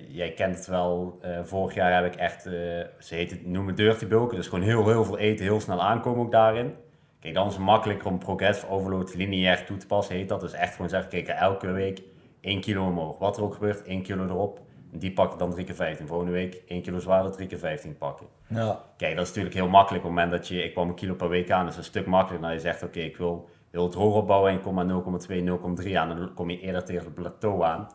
jij 0.09 0.33
kent 0.33 0.57
het 0.57 0.67
wel, 0.67 1.19
uh, 1.25 1.39
vorig 1.43 1.75
jaar 1.75 2.03
heb 2.03 2.13
ik 2.13 2.21
echt, 2.21 2.47
uh, 2.47 2.53
ze 2.99 3.15
heet 3.15 3.31
het, 3.31 3.47
noemen 3.47 3.75
dirty 3.75 4.07
bulken. 4.07 4.37
Dus 4.37 4.47
gewoon 4.47 4.65
heel, 4.65 4.89
heel 4.89 5.05
veel 5.05 5.19
eten, 5.19 5.45
heel 5.45 5.61
snel 5.61 5.83
aankomen 5.83 6.25
ook 6.25 6.33
daarin. 6.33 6.75
Kijk, 7.21 7.35
dan 7.35 7.47
is 7.47 7.55
het 7.55 7.63
makkelijker 7.63 8.07
om 8.07 8.19
progressive 8.19 8.69
overload 8.69 9.15
lineair 9.15 9.65
toe 9.65 9.77
te 9.77 9.87
passen, 9.87 10.15
heet 10.15 10.29
dat. 10.29 10.41
Dus 10.41 10.53
echt 10.53 10.73
gewoon 10.73 10.89
zeggen, 10.89 11.11
kijk, 11.11 11.29
elke 11.29 11.71
week 11.71 12.03
1 12.41 12.61
kilo 12.61 12.87
omhoog. 12.87 13.19
Wat 13.19 13.37
er 13.37 13.43
ook 13.43 13.55
gebeurt, 13.55 13.83
1 13.83 14.03
kilo 14.03 14.25
erop. 14.25 14.61
Die 14.93 15.13
pak 15.13 15.33
ik 15.33 15.39
dan 15.39 15.51
3 15.51 15.65
keer 15.65 15.75
15. 15.75 16.07
Volgende 16.07 16.33
week 16.33 16.63
1 16.67 16.83
kilo 16.83 16.99
zwaarder, 16.99 17.33
3 17.33 17.47
keer 17.47 17.59
15 17.59 17.97
pakken. 17.97 18.27
Ja. 18.49 18.85
Kijk, 18.97 19.15
dat 19.15 19.23
is 19.23 19.29
natuurlijk 19.29 19.55
heel 19.55 19.69
makkelijk 19.69 20.05
op 20.05 20.11
het 20.11 20.19
moment 20.19 20.39
dat 20.39 20.49
je, 20.49 20.65
ik 20.65 20.73
kwam 20.73 20.89
een 20.89 20.95
kilo 20.95 21.15
per 21.15 21.29
week 21.29 21.51
aan, 21.51 21.67
dus 21.67 21.77
een 21.77 21.85
stuk 21.85 22.07
makkelijker 22.07 22.47
dan 22.49 22.57
je 22.57 22.63
zegt, 22.63 22.83
oké, 22.83 23.01
ik 23.01 23.17
wil 23.17 23.49
heel 23.71 23.85
het 23.85 23.95
hoog 23.95 24.15
opbouwen 24.15 24.51
en 24.51 24.61
kom 24.61 24.75
maar 24.75 24.87
0,2, 24.87 25.83
0,3 25.85 25.93
aan, 25.95 26.09
dan 26.09 26.35
kom 26.35 26.51
je 26.51 26.61
eerder 26.61 26.85
tegen 26.85 27.05
het 27.05 27.15
plateau 27.15 27.65
aan. 27.65 27.89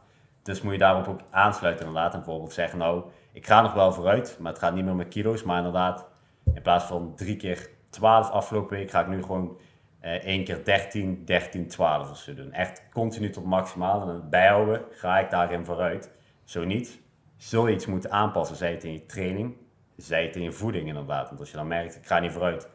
Dus 0.44 0.62
moet 0.62 0.74
je 0.74 0.80
daarop 0.80 1.08
ook 1.08 1.20
aansluiten 1.30 1.86
inderdaad. 1.86 2.14
En 2.14 2.20
bijvoorbeeld 2.20 2.54
zeggen, 2.54 2.80
nou, 2.80 3.04
ik 3.32 3.46
ga 3.46 3.62
nog 3.62 3.74
wel 3.74 3.94
vooruit, 3.94 4.38
maar 4.40 4.52
het 4.52 4.62
gaat 4.62 4.76
niet 4.76 4.86
meer 4.86 4.96
met 4.96 5.08
kilo's, 5.08 5.44
maar 5.44 5.58
inderdaad, 5.58 6.08
in 6.54 6.62
plaats 6.62 6.86
van 6.86 7.14
drie 7.16 7.36
keer 7.36 7.70
12 7.90 8.30
afgelopen 8.30 8.78
week 8.78 8.92
ga 8.92 9.02
ik 9.02 9.08
nu 9.08 9.22
gewoon 9.22 9.58
uh, 10.04 10.12
één 10.12 10.44
keer 10.44 10.64
13, 10.64 11.26
13, 11.26 11.68
12 11.68 12.10
of 12.10 12.18
zo 12.18 12.34
doen. 12.34 12.52
Echt 12.54 12.84
continu 12.92 13.30
tot 13.30 13.46
maximaal. 13.46 14.10
En 14.10 14.30
bijhouden 14.30 14.82
ga 14.92 15.20
ik 15.20 15.30
daarin 15.30 15.66
vooruit. 15.66 16.12
Zo 16.44 16.64
niet, 16.64 17.02
zul 17.38 17.68
je 17.68 17.76
iets 17.76 17.86
moeten 17.86 18.12
aanpassen. 18.12 18.56
Zij 18.56 18.72
het 18.72 18.84
in 18.84 18.94
je 18.94 19.06
training 19.06 19.56
zij 19.96 20.24
het 20.24 20.36
in 20.36 20.42
je 20.42 20.52
voeding 20.52 20.88
inderdaad. 20.88 21.28
Want 21.28 21.40
als 21.40 21.50
je 21.50 21.58
dan 21.58 21.68
merkt, 21.68 21.96
ik 21.96 22.06
ga 22.06 22.20
niet 22.20 22.32
vooruit. 22.32 22.68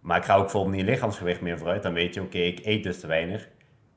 Maar 0.00 0.18
ik 0.18 0.24
ga 0.24 0.34
ook 0.34 0.42
bijvoorbeeld 0.42 0.76
niet 0.76 0.84
lichaamsgewicht 0.84 1.40
meer 1.40 1.58
vooruit. 1.58 1.82
Dan 1.82 1.92
weet 1.92 2.14
je, 2.14 2.22
oké, 2.22 2.38
ik 2.38 2.64
eet 2.64 2.82
dus 2.82 3.00
te 3.00 3.06
weinig. 3.06 3.48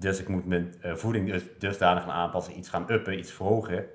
Dus 0.01 0.20
ik 0.20 0.27
moet 0.27 0.46
mijn 0.46 0.74
uh, 0.86 0.96
voeding 0.96 1.31
dus, 1.31 1.43
dusdanig 1.60 2.03
gaan 2.03 2.12
aanpassen, 2.12 2.58
iets 2.58 2.70
gaan 2.70 2.86
uppen, 2.88 3.17
iets 3.17 3.31
verhogen. 3.31 3.86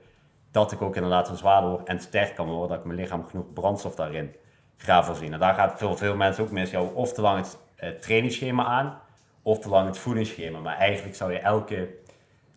Dat 0.51 0.73
ik 0.73 0.83
ook 0.83 0.95
inderdaad 0.97 1.27
zo 1.27 1.35
zwaarder 1.35 1.71
word 1.71 1.89
en 1.89 2.01
sterk 2.01 2.35
kan 2.35 2.47
worden. 2.47 2.69
Dat 2.69 2.79
ik 2.79 2.85
mijn 2.85 2.99
lichaam 2.99 3.25
genoeg 3.27 3.53
brandstof 3.53 3.95
daarin 3.95 4.35
ga 4.77 5.05
voorzien. 5.05 5.33
En 5.33 5.39
daar 5.39 5.55
gaat 5.55 5.79
veel, 5.79 5.97
veel 5.97 6.17
mensen 6.17 6.45
ook 6.45 6.51
mis. 6.51 6.71
Jou 6.71 6.95
of 6.95 7.13
te 7.13 7.21
lang 7.21 7.39
het 7.39 7.59
uh, 7.81 7.91
trainingsschema 7.91 8.65
aan, 8.65 8.99
of 9.43 9.59
te 9.59 9.69
lang 9.69 9.87
het 9.87 9.99
voedingsschema. 9.99 10.59
Maar 10.59 10.77
eigenlijk 10.77 11.17
zou 11.17 11.33
je 11.33 11.39
elke, 11.39 11.89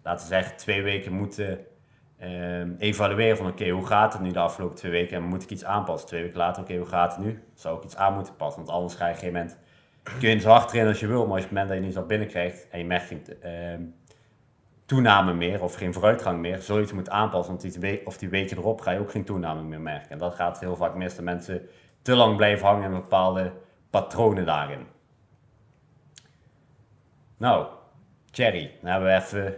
laten 0.04 0.28
we 0.28 0.34
zeggen, 0.34 0.58
twee 0.58 0.82
weken 0.82 1.12
moeten 1.12 1.60
um, 2.24 2.76
evalueren 2.80 3.38
van 3.38 3.48
oké, 3.48 3.70
hoe 3.70 3.86
gaat 3.86 4.14
het 4.14 4.22
nu 4.22 4.32
de 4.32 4.40
afgelopen 4.40 4.76
twee 4.76 4.92
weken 4.92 5.18
en 5.18 5.24
moet 5.24 5.44
ik 5.44 5.50
iets 5.50 5.66
aanpassen? 5.66 6.08
Twee 6.08 6.22
weken 6.22 6.38
later, 6.38 6.64
oké, 6.64 6.78
hoe 6.78 6.88
gaat 6.88 7.16
het 7.16 7.26
nu? 7.26 7.44
Zou 7.54 7.78
ik 7.78 7.84
iets 7.84 7.96
aan 7.96 8.14
moeten 8.14 8.36
passen? 8.36 8.64
Want 8.64 8.76
anders 8.76 8.96
ga 8.96 9.08
je 9.08 9.12
op 9.12 9.18
een 9.18 9.26
gegeven 9.26 9.42
moment, 9.42 9.69
kun 10.20 10.30
je 10.30 10.40
zo 10.40 10.50
hard 10.50 10.68
trainen 10.68 10.92
als 10.92 11.00
je 11.00 11.08
wil, 11.08 11.26
maar 11.26 11.36
als 11.36 11.40
je 11.40 11.46
het 11.46 11.52
moment 11.52 11.68
dat 11.68 11.78
je 11.78 11.84
niet 11.84 11.94
zo 11.94 12.04
binnenkrijgt 12.04 12.68
en 12.70 12.80
je 12.80 12.86
merkt 12.86 13.06
geen 13.06 13.24
um, 13.52 13.96
toename 14.86 15.34
meer 15.34 15.64
of 15.64 15.76
geen 15.76 15.94
vooruitgang 15.94 16.40
meer, 16.40 16.58
zul 16.58 16.76
je 16.76 16.82
het 16.82 16.94
moeten 16.94 17.14
aanpassen, 17.14 17.58
want 17.58 17.82
die 17.82 18.06
of 18.06 18.18
die 18.18 18.30
weken 18.30 18.58
erop 18.58 18.82
ga 18.82 18.92
je 18.92 19.00
ook 19.00 19.12
geen 19.12 19.26
toename 19.26 19.62
meer 19.62 19.82
merken. 19.82 20.10
En 20.10 20.18
dat 20.18 20.36
gaat 20.36 20.60
heel 20.60 20.76
vaak 20.76 20.96
mis, 20.96 21.16
dat 21.16 21.24
mensen 21.24 21.68
te 22.02 22.16
lang 22.16 22.36
blijven 22.36 22.68
hangen 22.68 22.84
in 22.84 22.92
bepaalde 22.92 23.52
patronen 23.90 24.46
daarin. 24.46 24.88
Nou, 27.38 27.68
Cherry, 28.32 28.72
dan 28.82 28.92
hebben 28.92 29.10
we 29.10 29.16
even 29.16 29.58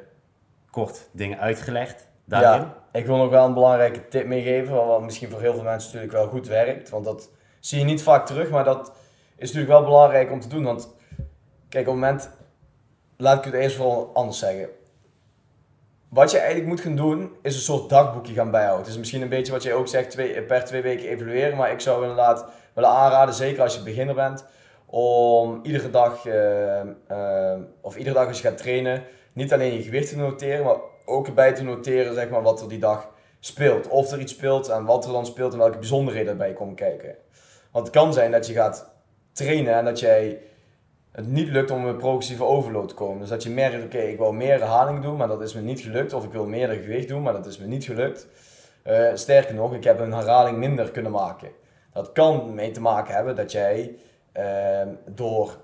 kort 0.70 1.10
dingen 1.12 1.40
uitgelegd. 1.40 2.10
Ja, 2.26 2.76
ik 2.92 3.06
wil 3.06 3.18
nog 3.18 3.30
wel 3.30 3.46
een 3.46 3.54
belangrijke 3.54 4.08
tip 4.08 4.26
meegeven, 4.26 4.74
wat 4.74 5.02
misschien 5.02 5.30
voor 5.30 5.42
heel 5.42 5.54
veel 5.54 5.64
mensen 5.64 5.94
natuurlijk 5.94 6.24
wel 6.24 6.32
goed 6.32 6.48
werkt. 6.48 6.90
Want 6.90 7.06
dat 7.06 7.30
zie 7.60 7.80
je 7.80 7.86
niet 7.86 8.04
vaak 8.04 8.26
terug, 8.26 8.50
maar 8.50 8.64
dat 8.64 8.94
is 9.42 9.52
natuurlijk 9.52 9.80
wel 9.80 9.84
belangrijk 9.84 10.32
om 10.32 10.40
te 10.40 10.48
doen. 10.48 10.64
Want 10.64 10.90
kijk, 11.70 11.88
op 11.88 11.94
het 11.94 12.02
moment, 12.02 12.30
laat 13.18 13.38
ik 13.38 13.52
het 13.52 13.62
eerst 13.62 13.76
vooral 13.76 14.10
anders 14.14 14.40
zeggen. 14.40 14.70
Wat 16.10 16.32
je 16.32 16.38
eigenlijk 16.38 16.68
moet 16.68 16.82
gaan 16.82 16.96
doen, 16.96 17.32
is 17.42 17.56
een 17.56 17.62
soort 17.62 17.90
dagboekje 17.90 18.34
gaan 18.34 18.52
bijhouden. 18.52 18.82
Het 18.82 18.92
is 18.92 18.98
misschien 18.98 19.22
een 19.22 19.30
beetje 19.30 19.52
wat 19.52 19.64
jij 19.64 19.74
ook 19.74 19.88
zegt, 19.88 20.10
twee, 20.10 20.42
per 20.42 20.66
twee 20.66 20.82
weken 20.82 21.08
evalueren. 21.08 21.58
Maar 21.58 21.72
ik 21.72 21.80
zou 21.80 22.02
inderdaad 22.02 22.46
willen 22.74 22.90
aanraden, 22.90 23.34
zeker 23.34 23.62
als 23.62 23.76
je 23.76 23.84
beginner 23.84 24.16
bent, 24.16 24.46
om 24.86 25.60
iedere 25.64 25.90
dag, 25.90 26.26
uh, 26.26 26.82
uh, 27.12 27.54
of 27.82 27.98
iedere 27.98 28.16
dag 28.16 28.28
als 28.28 28.42
je 28.42 28.48
gaat 28.48 28.58
trainen, 28.58 29.04
niet 29.34 29.54
alleen 29.54 29.74
je 29.74 29.82
gewicht 29.82 30.10
te 30.10 30.18
noteren, 30.18 30.66
maar 30.66 30.78
ook 31.06 31.34
bij 31.34 31.54
te 31.54 31.64
noteren 31.64 32.14
zeg 32.14 32.30
maar, 32.30 32.42
wat 32.42 32.62
er 32.62 32.70
die 32.70 32.80
dag 32.80 33.10
speelt. 33.40 33.88
Of 33.88 34.12
er 34.12 34.20
iets 34.20 34.34
speelt 34.34 34.70
en 34.70 34.86
wat 34.86 35.06
er 35.06 35.12
dan 35.12 35.26
speelt 35.26 35.54
en 35.54 35.60
welke 35.60 35.78
bijzonderheden 35.78 36.32
erbij 36.32 36.54
komen 36.54 36.76
kijken. 36.76 37.16
Want 37.72 37.86
het 37.86 37.96
kan 37.96 38.14
zijn 38.14 38.32
dat 38.32 38.48
je 38.48 38.54
gaat 38.54 38.91
trainen 39.32 39.74
en 39.74 39.86
dat 39.86 40.00
jij 40.00 40.42
het 41.12 41.28
niet 41.28 41.48
lukt 41.48 41.72
om 41.72 41.86
een 41.86 41.98
progressieve 41.98 42.44
overload 42.44 42.88
te 42.88 42.94
komen. 42.94 43.20
Dus 43.20 43.30
dat 43.30 43.44
je 43.44 43.50
merkt, 43.50 43.84
oké, 43.84 43.98
ik 43.98 44.18
wil 44.18 44.32
meer 44.32 44.60
herhaling 44.60 45.02
doen, 45.02 45.16
maar 45.16 45.28
dat 45.28 45.42
is 45.42 45.54
me 45.54 45.62
niet 45.62 45.80
gelukt. 45.80 46.14
Of 46.14 46.24
ik 46.24 46.32
wil 46.32 46.46
meer 46.46 46.68
gewicht 46.68 47.08
doen, 47.08 47.22
maar 47.22 47.34
dat 47.34 47.46
is 47.46 47.58
me 47.58 47.66
niet 47.66 47.84
gelukt. 47.84 48.28
Uh, 48.88 49.10
sterker 49.14 49.56
nog, 49.56 49.74
ik 49.74 49.84
heb 49.84 50.00
een 50.00 50.14
herhaling 50.14 50.58
minder 50.58 50.92
kunnen 50.92 51.12
maken. 51.12 51.50
Dat 51.94 52.12
kan 52.12 52.54
mee 52.54 52.72
te 52.72 52.82
maken 52.82 53.14
hebben 53.14 53.36
dat 53.36 53.52
jij 53.52 53.96
uh, 54.38 54.82
door 55.06 55.58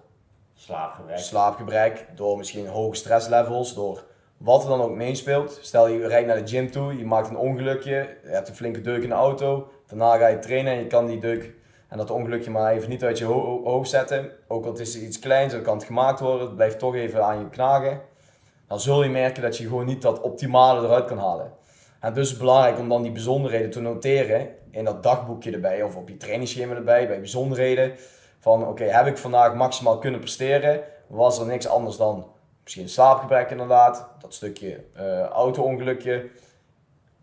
slaapgebrek. 0.54 1.18
slaapgebrek, 1.18 2.06
door 2.16 2.38
misschien 2.38 2.68
hoge 2.68 2.96
stresslevels, 2.96 3.76
door 3.76 4.04
wat 4.38 4.64
er 4.64 4.70
dan 4.70 4.82
ook 4.82 4.96
meespeelt. 4.96 5.60
Stel 5.62 5.88
je 5.88 6.08
rijdt 6.08 6.28
naar 6.28 6.46
de 6.46 6.48
gym 6.48 6.72
toe, 6.72 6.98
je 6.98 7.06
maakt 7.06 7.30
een 7.30 7.38
ongelukje, 7.38 8.18
je 8.24 8.30
hebt 8.30 8.48
een 8.48 8.56
flinke 8.56 8.82
deuk 8.82 9.04
in 9.04 9.10
de 9.10 9.16
auto. 9.16 9.72
Daarna 9.88 10.18
ga 10.18 10.28
je 10.28 10.40
trainen 10.40 10.74
en 10.74 10.80
je 10.80 10.88
kan 10.88 11.08
die 11.08 11.20
deuk 11.20 11.54
en 11.88 11.98
dat 11.98 12.12
ongelukje 12.12 12.52
maar 12.52 12.74
even 12.74 12.90
niet 12.90 13.04
uit 13.04 13.18
je 13.18 13.26
hoofd 13.26 13.90
zetten. 13.90 14.32
Ook 14.48 14.66
al 14.66 14.80
is 14.80 14.96
er 14.96 15.02
iets 15.02 15.20
kleins, 15.20 15.54
dan 15.54 15.62
kan 15.62 15.78
het 15.78 15.86
gemaakt 15.86 16.20
worden, 16.20 16.48
het 16.48 16.56
blijft 16.56 16.80
toch 16.80 16.96
even 16.96 17.26
aan 17.26 17.40
je 17.40 17.50
knagen. 17.50 18.02
Dan 18.68 18.80
zul 18.80 19.04
je 19.04 19.10
merken 19.10 19.42
dat 19.42 19.58
je 19.58 19.68
gewoon 19.68 19.86
niet 19.86 20.02
dat 20.02 20.22
optimale 20.22 20.88
eruit 20.88 21.06
kan 21.06 21.18
halen. 21.18 21.52
En 22.00 22.14
dus 22.14 22.24
is 22.24 22.30
het 22.30 22.40
belangrijk 22.40 22.80
om 22.80 22.90
dan 22.90 23.02
die 23.02 23.12
bijzonderheden 23.12 23.70
te 23.70 23.82
noteren 23.82 24.50
in 24.72 24.86
dat 24.86 25.04
dagboekje 25.04 25.52
erbij 25.52 25.84
of 25.84 25.96
op 25.96 26.10
je 26.10 26.18
trainingsschema 26.18 26.76
erbij, 26.76 27.08
bij 27.08 27.20
bijzonderheden. 27.20 27.94
Van 28.40 28.68
oké, 28.68 28.84
heb 28.84 29.06
ik 29.06 29.18
vandaag 29.18 29.56
maximaal 29.56 29.98
kunnen 29.98 30.20
presteren? 30.20 30.82
Was 31.08 31.40
er 31.40 31.46
niks 31.46 31.68
anders 31.68 31.98
dan 31.98 32.26
Misschien 32.68 32.90
slaapgebrek 32.90 33.52
inderdaad, 33.52 34.10
dat 34.20 34.34
stukje 34.34 34.84
uh, 34.98 35.22
auto-ongelukje. 35.22 36.30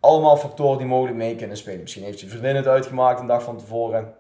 Allemaal 0.00 0.36
factoren 0.36 0.78
die 0.78 0.86
mogelijk 0.86 1.16
mee 1.16 1.36
kunnen 1.36 1.56
spelen. 1.56 1.80
Misschien 1.80 2.02
heeft 2.02 2.20
je 2.20 2.28
vriendin 2.28 2.56
het 2.56 2.66
uitgemaakt 2.66 3.20
een 3.20 3.26
dag 3.26 3.42
van 3.42 3.56
tevoren. 3.56 4.14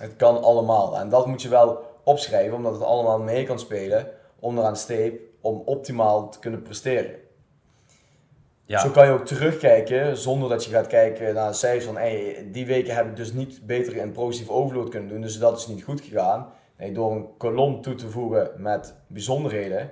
Het 0.00 0.16
kan 0.16 0.42
allemaal. 0.42 0.98
En 0.98 1.08
dat 1.08 1.26
moet 1.26 1.42
je 1.42 1.48
wel 1.48 1.84
opschrijven, 2.04 2.56
omdat 2.56 2.72
het 2.72 2.82
allemaal 2.82 3.18
mee 3.18 3.44
kan 3.44 3.58
spelen 3.58 4.10
onderaan 4.40 4.76
steep 4.76 5.20
om 5.40 5.62
optimaal 5.64 6.28
te 6.28 6.38
kunnen 6.38 6.62
presteren. 6.62 7.14
Ja. 8.64 8.78
Zo 8.78 8.90
kan 8.90 9.06
je 9.06 9.12
ook 9.12 9.26
terugkijken 9.26 10.16
zonder 10.16 10.48
dat 10.48 10.64
je 10.64 10.70
gaat 10.70 10.86
kijken 10.86 11.34
naar 11.34 11.48
de 11.48 11.56
cijfers 11.56 11.84
van 11.84 11.96
hey, 11.96 12.48
die 12.52 12.66
weken 12.66 12.94
heb 12.94 13.06
ik 13.06 13.16
dus 13.16 13.32
niet 13.32 13.66
beter 13.66 13.96
in 13.96 14.12
positief 14.12 14.48
overload 14.48 14.88
kunnen 14.88 15.08
doen, 15.08 15.20
dus 15.20 15.38
dat 15.38 15.58
is 15.58 15.66
niet 15.66 15.82
goed 15.82 16.00
gegaan. 16.00 16.52
Nee, 16.78 16.92
door 16.92 17.12
een 17.12 17.28
kolom 17.36 17.80
toe 17.80 17.94
te 17.94 18.10
voegen 18.10 18.50
met 18.56 18.94
bijzonderheden, 19.06 19.90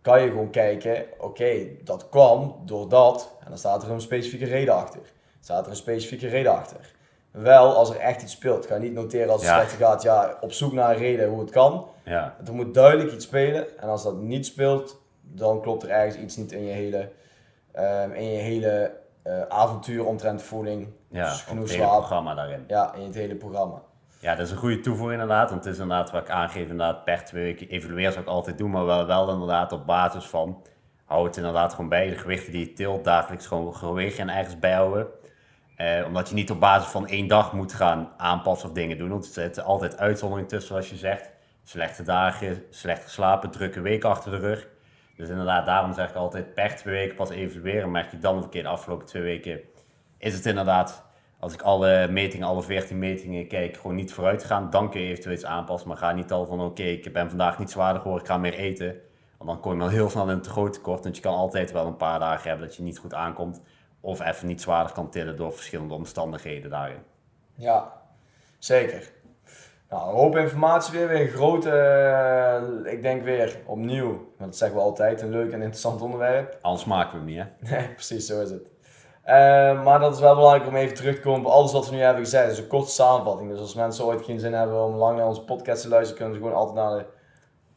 kan 0.00 0.22
je 0.22 0.28
gewoon 0.28 0.50
kijken, 0.50 1.06
oké, 1.18 1.66
dat 1.84 2.08
kwam 2.08 2.62
doordat, 2.64 3.36
en 3.40 3.46
dan 3.48 3.58
staat 3.58 3.82
er 3.82 3.90
een 3.90 4.00
specifieke 4.00 4.44
reden 4.44 4.74
achter. 4.74 5.00
Staat 5.40 5.64
er 5.64 5.70
een 5.70 5.76
specifieke 5.76 6.28
reden 6.28 6.52
achter. 6.52 6.94
Wel, 7.30 7.76
als 7.76 7.90
er 7.90 7.96
echt 7.96 8.22
iets 8.22 8.32
speelt, 8.32 8.66
ga 8.66 8.74
je 8.74 8.80
niet 8.80 8.92
noteren 8.92 9.30
als 9.30 9.42
het 9.42 9.50
slecht 9.50 9.72
gaat, 9.72 10.02
ja, 10.02 10.36
op 10.40 10.52
zoek 10.52 10.72
naar 10.72 10.90
een 10.90 10.96
reden 10.96 11.28
hoe 11.28 11.40
het 11.40 11.50
kan. 11.50 11.86
Ja. 12.04 12.36
Er 12.46 12.52
moet 12.52 12.74
duidelijk 12.74 13.12
iets 13.12 13.24
spelen, 13.24 13.78
en 13.78 13.88
als 13.88 14.02
dat 14.02 14.16
niet 14.16 14.46
speelt, 14.46 15.00
dan 15.20 15.60
klopt 15.60 15.82
er 15.82 15.90
ergens 15.90 16.16
iets 16.16 16.36
niet 16.36 16.52
in 16.52 16.64
je 16.64 16.72
hele, 16.72 17.10
um, 17.78 18.12
in 18.12 18.30
je 18.30 18.38
hele 18.38 18.92
uh, 19.24 19.42
avontuur 19.48 20.04
omtrent 20.06 20.42
voeding. 20.42 20.88
Ja, 21.08 21.28
dus 21.28 21.42
genoeg 21.42 21.68
slaap. 21.68 21.90
programma 21.90 22.34
daarin. 22.34 22.64
Ja, 22.66 22.94
in 22.94 23.02
het 23.02 23.14
hele 23.14 23.34
programma. 23.34 23.82
Ja, 24.20 24.34
dat 24.34 24.46
is 24.46 24.52
een 24.52 24.58
goede 24.58 24.80
toevoeging 24.80 25.20
inderdaad. 25.20 25.50
Want 25.50 25.64
het 25.64 25.74
is 25.74 25.80
inderdaad 25.80 26.10
wat 26.10 26.22
ik 26.22 26.30
aangeef, 26.30 26.62
inderdaad 26.62 27.04
per 27.04 27.24
twee 27.24 27.42
weken 27.42 27.68
evalueren 27.68 28.12
zou 28.12 28.24
ik 28.24 28.30
altijd 28.30 28.58
doen. 28.58 28.70
Maar 28.70 28.84
wel, 28.84 29.06
wel 29.06 29.30
inderdaad 29.30 29.72
op 29.72 29.86
basis 29.86 30.24
van, 30.24 30.62
hou 31.04 31.26
het 31.26 31.36
inderdaad 31.36 31.74
gewoon 31.74 31.88
bij. 31.88 32.08
De 32.08 32.16
gewichten 32.16 32.52
die 32.52 32.68
je 32.68 32.72
tilt, 32.72 33.04
dagelijks 33.04 33.46
gewoon 33.46 33.74
gewegen 33.74 34.28
en 34.28 34.36
ergens 34.36 34.58
bijhouden. 34.58 35.06
Eh, 35.80 36.06
omdat 36.06 36.28
je 36.28 36.34
niet 36.34 36.50
op 36.50 36.60
basis 36.60 36.90
van 36.90 37.06
één 37.06 37.26
dag 37.26 37.52
moet 37.52 37.72
gaan 37.72 38.12
aanpassen 38.16 38.68
of 38.68 38.74
dingen 38.74 38.98
doen. 38.98 39.08
Want 39.08 39.26
er 39.26 39.32
zitten 39.32 39.64
altijd 39.64 39.98
uitzonderingen 39.98 40.48
tussen, 40.50 40.68
zoals 40.68 40.90
je 40.90 40.96
zegt. 40.96 41.30
Slechte 41.62 42.02
dagen, 42.02 42.62
slecht 42.70 43.02
geslapen, 43.02 43.50
drukke 43.50 43.80
week 43.80 44.04
achter 44.04 44.30
de 44.30 44.36
rug. 44.36 44.68
Dus 45.16 45.28
inderdaad, 45.28 45.66
daarom 45.66 45.92
zeg 45.92 46.08
ik 46.08 46.14
altijd 46.14 46.54
per 46.54 46.76
twee 46.76 46.94
weken 46.94 47.16
pas 47.16 47.30
evalueren. 47.30 47.90
Merk 47.90 48.10
je 48.10 48.18
dan 48.18 48.36
een 48.36 48.48
keer 48.48 48.62
de 48.62 48.68
afgelopen 48.68 49.06
twee 49.06 49.22
weken, 49.22 49.60
is 50.18 50.34
het 50.34 50.46
inderdaad 50.46 51.04
als 51.38 51.52
ik 51.52 51.62
alle 51.62 52.08
metingen, 52.08 52.46
alle 52.46 52.62
14 52.62 52.98
metingen 52.98 53.46
kijk, 53.46 53.76
gewoon 53.76 53.96
niet 53.96 54.12
vooruit 54.12 54.44
gaan, 54.44 54.70
dan 54.70 54.90
kun 54.90 55.00
je 55.00 55.08
eventueel 55.08 55.34
iets 55.34 55.44
aanpassen. 55.44 55.88
Maar 55.88 55.96
ga 55.96 56.12
niet 56.12 56.32
al 56.32 56.46
van 56.46 56.60
oké, 56.60 56.82
ik 56.82 57.12
ben 57.12 57.28
vandaag 57.28 57.58
niet 57.58 57.70
zwaarder 57.70 58.02
geworden, 58.02 58.24
ik 58.26 58.32
ga 58.32 58.38
meer 58.38 58.54
eten. 58.54 58.96
Want 59.38 59.50
dan 59.50 59.60
kom 59.60 59.72
je 59.72 59.78
wel 59.78 59.88
heel 59.88 60.10
snel 60.10 60.30
in 60.30 60.40
te 60.40 60.50
groot 60.50 60.72
tekort. 60.72 61.02
Want 61.02 61.16
je 61.16 61.22
kan 61.22 61.34
altijd 61.34 61.72
wel 61.72 61.86
een 61.86 61.96
paar 61.96 62.18
dagen 62.18 62.48
hebben 62.48 62.66
dat 62.66 62.76
je 62.76 62.82
niet 62.82 62.98
goed 62.98 63.14
aankomt. 63.14 63.62
Of 64.00 64.20
even 64.20 64.46
niet 64.46 64.60
zwaarder 64.60 64.92
kan 64.92 65.10
tillen 65.10 65.36
door 65.36 65.52
verschillende 65.52 65.94
omstandigheden 65.94 66.70
daarin. 66.70 67.02
Ja, 67.54 67.92
zeker. 68.58 69.12
Nou, 69.90 70.08
een 70.08 70.16
hoop 70.16 70.36
informatie 70.36 70.98
weer, 70.98 71.08
weer 71.08 71.20
een 71.20 71.28
grote, 71.28 71.70
uh, 72.84 72.92
ik 72.92 73.02
denk 73.02 73.22
weer 73.22 73.56
opnieuw, 73.66 74.08
want 74.08 74.50
dat 74.50 74.56
zeggen 74.56 74.78
we 74.78 74.82
altijd, 74.82 75.22
een 75.22 75.30
leuk 75.30 75.52
en 75.52 75.62
interessant 75.62 76.02
onderwerp. 76.02 76.58
Anders 76.60 76.84
maken 76.84 77.10
we 77.10 77.16
hem 77.16 77.24
niet, 77.24 77.38
hè? 77.38 77.46
Nee, 77.76 77.88
precies, 77.88 78.26
zo 78.26 78.40
is 78.40 78.50
het. 78.50 78.70
Uh, 79.26 79.84
maar 79.84 79.98
dat 79.98 80.14
is 80.14 80.20
wel 80.20 80.34
belangrijk 80.34 80.66
om 80.68 80.76
even 80.76 80.94
terug 80.94 81.14
te 81.14 81.20
komen 81.20 81.46
op 81.46 81.52
alles 81.52 81.72
wat 81.72 81.88
we 81.88 81.94
nu 81.94 82.00
hebben 82.00 82.24
gezegd. 82.24 82.48
Dus 82.48 82.58
een 82.58 82.66
korte 82.66 82.90
samenvatting. 82.90 83.50
Dus 83.50 83.60
als 83.60 83.74
mensen 83.74 84.04
ooit 84.04 84.24
geen 84.24 84.40
zin 84.40 84.52
hebben 84.52 84.84
om 84.84 84.94
lang 84.94 85.16
naar 85.16 85.26
onze 85.26 85.44
podcast 85.44 85.82
te 85.82 85.88
luisteren, 85.88 86.16
kunnen 86.16 86.34
ze 86.34 86.40
gewoon 86.40 86.58
altijd 86.58 86.76
naar 86.76 86.98
de 86.98 87.04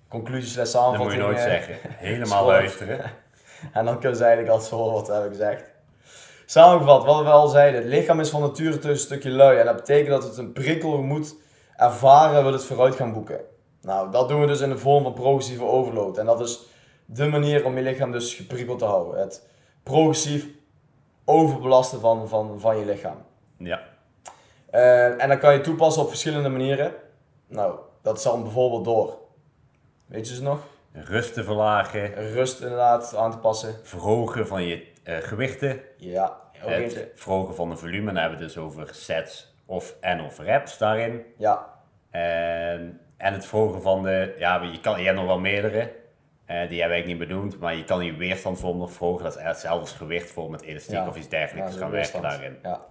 conclusies 0.09 0.57
en 0.57 0.67
samenvatting. 0.67 1.21
Dat 1.21 1.29
moet 1.29 1.39
je 1.39 1.45
nooit 1.45 1.65
zeggen. 1.65 1.89
Helemaal 2.09 2.45
luisteren. 2.45 2.99
en 3.73 3.85
dan 3.85 3.99
kunnen 3.99 4.17
ze 4.17 4.23
eigenlijk 4.23 4.53
altijd 4.53 4.71
horen 4.71 4.93
wat 4.93 5.07
we 5.07 5.13
hebben 5.13 5.31
gezegd. 5.31 5.72
Samengevat, 6.53 7.05
wat 7.05 7.23
we 7.23 7.29
al 7.29 7.47
zeiden. 7.47 7.81
Het 7.81 7.89
lichaam 7.89 8.19
is 8.19 8.29
van 8.29 8.41
nature 8.41 8.79
dus 8.79 8.85
een 8.85 8.97
stukje 8.97 9.29
lui. 9.29 9.57
En 9.57 9.65
dat 9.65 9.75
betekent 9.75 10.09
dat 10.09 10.23
het 10.23 10.37
een 10.37 10.51
prikkel 10.51 11.01
moet 11.01 11.35
ervaren, 11.75 12.43
wil 12.43 12.51
het 12.51 12.65
vooruit 12.65 12.95
gaan 12.95 13.13
boeken. 13.13 13.39
Nou, 13.81 14.11
dat 14.11 14.29
doen 14.29 14.41
we 14.41 14.47
dus 14.47 14.59
in 14.61 14.69
de 14.69 14.77
vorm 14.77 15.03
van 15.03 15.13
progressieve 15.13 15.63
overload. 15.63 16.17
En 16.17 16.25
dat 16.25 16.39
is 16.39 16.59
de 17.05 17.27
manier 17.27 17.65
om 17.65 17.75
je 17.77 17.83
lichaam 17.83 18.11
dus 18.11 18.33
geprikkeld 18.33 18.79
te 18.79 18.85
houden. 18.85 19.19
Het 19.19 19.47
progressief 19.83 20.47
overbelasten 21.25 21.99
van, 21.99 22.27
van, 22.27 22.59
van 22.59 22.77
je 22.77 22.85
lichaam. 22.85 23.17
Ja. 23.57 23.81
Uh, 24.71 25.21
en 25.21 25.27
dan 25.27 25.39
kan 25.39 25.53
je 25.53 25.61
toepassen 25.61 26.01
op 26.01 26.09
verschillende 26.09 26.49
manieren. 26.49 26.93
Nou, 27.47 27.75
dat 28.01 28.17
is 28.17 28.23
dan 28.23 28.43
bijvoorbeeld 28.43 28.85
door, 28.85 29.17
weet 30.05 30.27
je 30.27 30.35
ze 30.35 30.41
nog? 30.41 30.59
Rust 30.91 31.33
te 31.33 31.43
verlagen. 31.43 32.13
Rust 32.13 32.61
inderdaad 32.61 33.15
aan 33.15 33.31
te 33.31 33.37
passen. 33.37 33.75
Verhogen 33.83 34.47
van 34.47 34.63
je 34.63 34.91
uh, 35.03 35.17
gewichten. 35.17 35.81
Ja, 35.97 36.41
Het 36.71 37.07
verhogen 37.15 37.55
van 37.55 37.69
de 37.69 37.75
volume. 37.77 38.05
Dan 38.05 38.15
hebben 38.15 38.39
we 38.39 38.45
dus 38.45 38.57
over 38.57 38.87
sets 38.91 39.55
of 39.65 39.95
en 40.01 40.21
of 40.21 40.39
reps 40.39 40.77
daarin. 40.77 41.25
Ja, 41.37 41.71
Ehm, 42.11 42.87
en 43.17 43.33
het 43.33 43.45
verhogen 43.45 43.81
van 43.81 44.03
de, 44.03 44.35
ja, 44.37 44.61
je, 44.61 44.79
kan, 44.79 44.99
je 44.99 45.05
hebt 45.05 45.17
nog 45.17 45.25
wel 45.27 45.39
meerdere, 45.39 45.91
eh, 46.45 46.69
die 46.69 46.79
hebben 46.79 46.97
ik 46.97 47.05
niet 47.05 47.17
benoemd, 47.17 47.59
maar 47.59 47.75
je 47.75 47.83
kan 47.83 48.05
je 48.05 48.15
weerstandsvorm 48.15 48.77
nog 48.77 48.91
verhogen. 48.91 49.23
Dat 49.23 49.35
is 49.37 49.41
hetzelfde 49.43 49.79
als 49.79 49.91
gewicht 49.93 50.31
voor 50.31 50.49
met 50.51 50.61
elastiek 50.61 50.95
Ja. 50.95 51.07
of 51.07 51.17
iets 51.17 51.29
dergelijks 51.29 51.73
Ja, 51.73 51.79
gaan 51.79 51.91
werken 51.91 52.21
weerstand. 52.21 52.23
daarin. 52.23 52.59
Ja. 52.63 52.85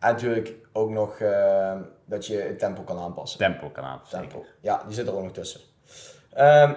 En 0.00 0.12
natuurlijk 0.12 0.52
ook 0.72 0.90
nog 0.90 1.18
eh, 1.20 1.76
dat 2.04 2.26
je 2.26 2.36
het 2.36 2.58
tempo 2.58 2.82
kan 2.82 2.98
aanpassen. 2.98 3.38
Tempo 3.38 3.68
kan 3.68 3.84
aan, 3.84 4.00
zeker. 4.04 4.28
Tempo. 4.28 4.44
Ja, 4.60 4.82
die 4.86 4.94
zit 4.94 5.06
er 5.06 5.14
ook 5.16 5.22
nog 5.22 5.32
tussen. 5.32 5.60
Ehm, 6.32 6.72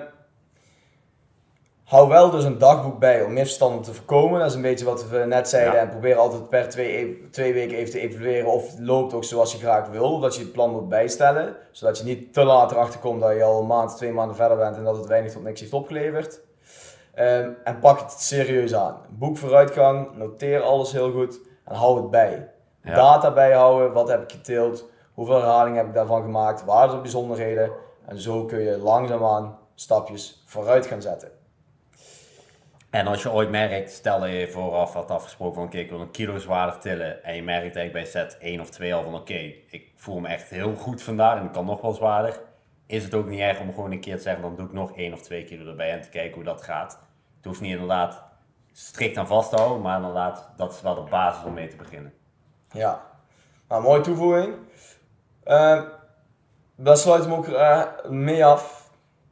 hou 1.85 2.09
wel 2.09 2.29
dus 2.29 2.43
een 2.43 2.57
dagboek 2.57 2.99
bij 2.99 3.23
om 3.23 3.33
misverstanden 3.33 3.81
te 3.81 3.93
voorkomen. 3.93 4.39
Dat 4.39 4.49
is 4.49 4.55
een 4.55 4.61
beetje 4.61 4.85
wat 4.85 5.09
we 5.09 5.17
net 5.17 5.49
zeiden. 5.49 5.73
Ja. 5.73 5.79
En 5.79 5.89
probeer 5.89 6.15
altijd 6.15 6.49
per 6.49 6.69
twee, 6.69 6.97
e- 6.97 7.29
twee 7.31 7.53
weken 7.53 7.77
even 7.77 7.91
te 7.91 7.99
evalueren 7.99 8.51
of 8.51 8.69
het 8.69 8.79
loopt 8.79 9.13
ook 9.13 9.23
zoals 9.23 9.51
je 9.51 9.57
graag 9.57 9.87
wil. 9.87 10.19
Dat 10.19 10.35
je 10.35 10.41
het 10.41 10.51
plan 10.51 10.71
moet 10.71 10.89
bijstellen. 10.89 11.55
Zodat 11.71 11.97
je 11.97 12.03
niet 12.03 12.33
te 12.33 12.43
laat 12.43 12.71
erachter 12.71 12.99
komt 12.99 13.21
dat 13.21 13.35
je 13.35 13.43
al 13.43 13.59
een 13.61 13.67
maand, 13.67 13.97
twee 13.97 14.11
maanden 14.11 14.35
verder 14.35 14.57
bent 14.57 14.75
en 14.75 14.83
dat 14.83 14.97
het 14.97 15.07
weinig 15.07 15.31
tot 15.31 15.43
niks 15.43 15.59
heeft 15.59 15.73
opgeleverd. 15.73 16.41
Ehm, 17.13 17.49
en 17.63 17.79
pak 17.79 17.99
het 17.99 18.11
serieus 18.11 18.75
aan. 18.75 18.97
Boek 19.09 19.37
vooruitgang, 19.37 20.15
noteer 20.15 20.61
alles 20.61 20.91
heel 20.91 21.11
goed 21.11 21.39
en 21.65 21.75
hou 21.75 22.01
het 22.01 22.09
bij. 22.09 22.49
Ja. 22.83 22.95
Data 22.95 23.31
bijhouden, 23.33 23.93
wat 23.93 24.07
heb 24.07 24.21
ik 24.21 24.31
geteeld, 24.31 24.85
hoeveel 25.13 25.35
herhalingen 25.35 25.77
heb 25.77 25.87
ik 25.87 25.93
daarvan 25.93 26.21
gemaakt, 26.21 26.65
waar 26.65 26.83
zijn 26.83 26.95
de 26.95 27.01
bijzonderheden. 27.01 27.71
En 28.05 28.19
zo 28.19 28.45
kun 28.45 28.59
je 28.59 28.77
langzaamaan 28.77 29.57
stapjes 29.75 30.43
vooruit 30.45 30.85
gaan 30.85 31.01
zetten. 31.01 31.29
En 32.95 33.07
als 33.07 33.21
je 33.21 33.31
ooit 33.31 33.49
merkt, 33.49 33.91
stel 33.91 34.19
dat 34.19 34.29
je 34.29 34.47
vooraf 34.51 34.93
had 34.93 35.11
afgesproken 35.11 35.55
van 35.55 35.63
oké, 35.63 35.77
ik 35.77 35.89
wil 35.89 35.99
een 35.99 36.11
kilo 36.11 36.37
zwaarder 36.37 36.79
tillen. 36.79 37.23
En 37.23 37.35
je 37.35 37.43
merkt 37.43 37.75
eigenlijk 37.75 37.91
bij 37.91 38.05
set 38.05 38.37
1 38.37 38.59
of 38.59 38.69
2 38.69 38.95
al 38.95 39.03
van 39.03 39.15
oké, 39.15 39.53
ik 39.69 39.91
voel 39.95 40.19
me 40.19 40.27
echt 40.27 40.49
heel 40.49 40.75
goed 40.75 41.03
vandaag 41.03 41.39
en 41.39 41.45
ik 41.45 41.51
kan 41.51 41.65
nog 41.65 41.81
wel 41.81 41.93
zwaarder. 41.93 42.39
Is 42.85 43.03
het 43.03 43.13
ook 43.13 43.27
niet 43.27 43.39
erg 43.39 43.59
om 43.59 43.73
gewoon 43.73 43.91
een 43.91 43.99
keer 43.99 44.15
te 44.15 44.21
zeggen, 44.21 44.41
dan 44.41 44.55
doe 44.55 44.65
ik 44.65 44.73
nog 44.73 44.95
1 44.95 45.13
of 45.13 45.21
2 45.21 45.43
kilo 45.43 45.69
erbij 45.69 45.91
en 45.91 46.01
te 46.01 46.09
kijken 46.09 46.35
hoe 46.35 46.43
dat 46.43 46.61
gaat. 46.61 46.99
Het 47.35 47.45
hoeft 47.45 47.61
niet 47.61 47.71
inderdaad 47.71 48.23
strikt 48.71 49.17
aan 49.17 49.27
vast 49.27 49.49
te 49.49 49.55
houden, 49.55 49.81
maar 49.81 49.97
inderdaad, 49.97 50.49
dat 50.57 50.73
is 50.73 50.81
wel 50.81 50.95
de 50.95 51.09
basis 51.09 51.43
om 51.43 51.53
mee 51.53 51.67
te 51.67 51.75
beginnen. 51.75 52.13
Ja, 52.71 53.01
nou, 53.67 53.81
mooie 53.81 54.01
toevoeging. 54.01 54.55
Ehm 55.43 55.83
daar 56.75 56.97
sluit 56.97 57.23
hem 57.23 57.33
ook 57.33 57.47
eh, 57.47 57.83
mee 58.09 58.45
af. 58.45 58.84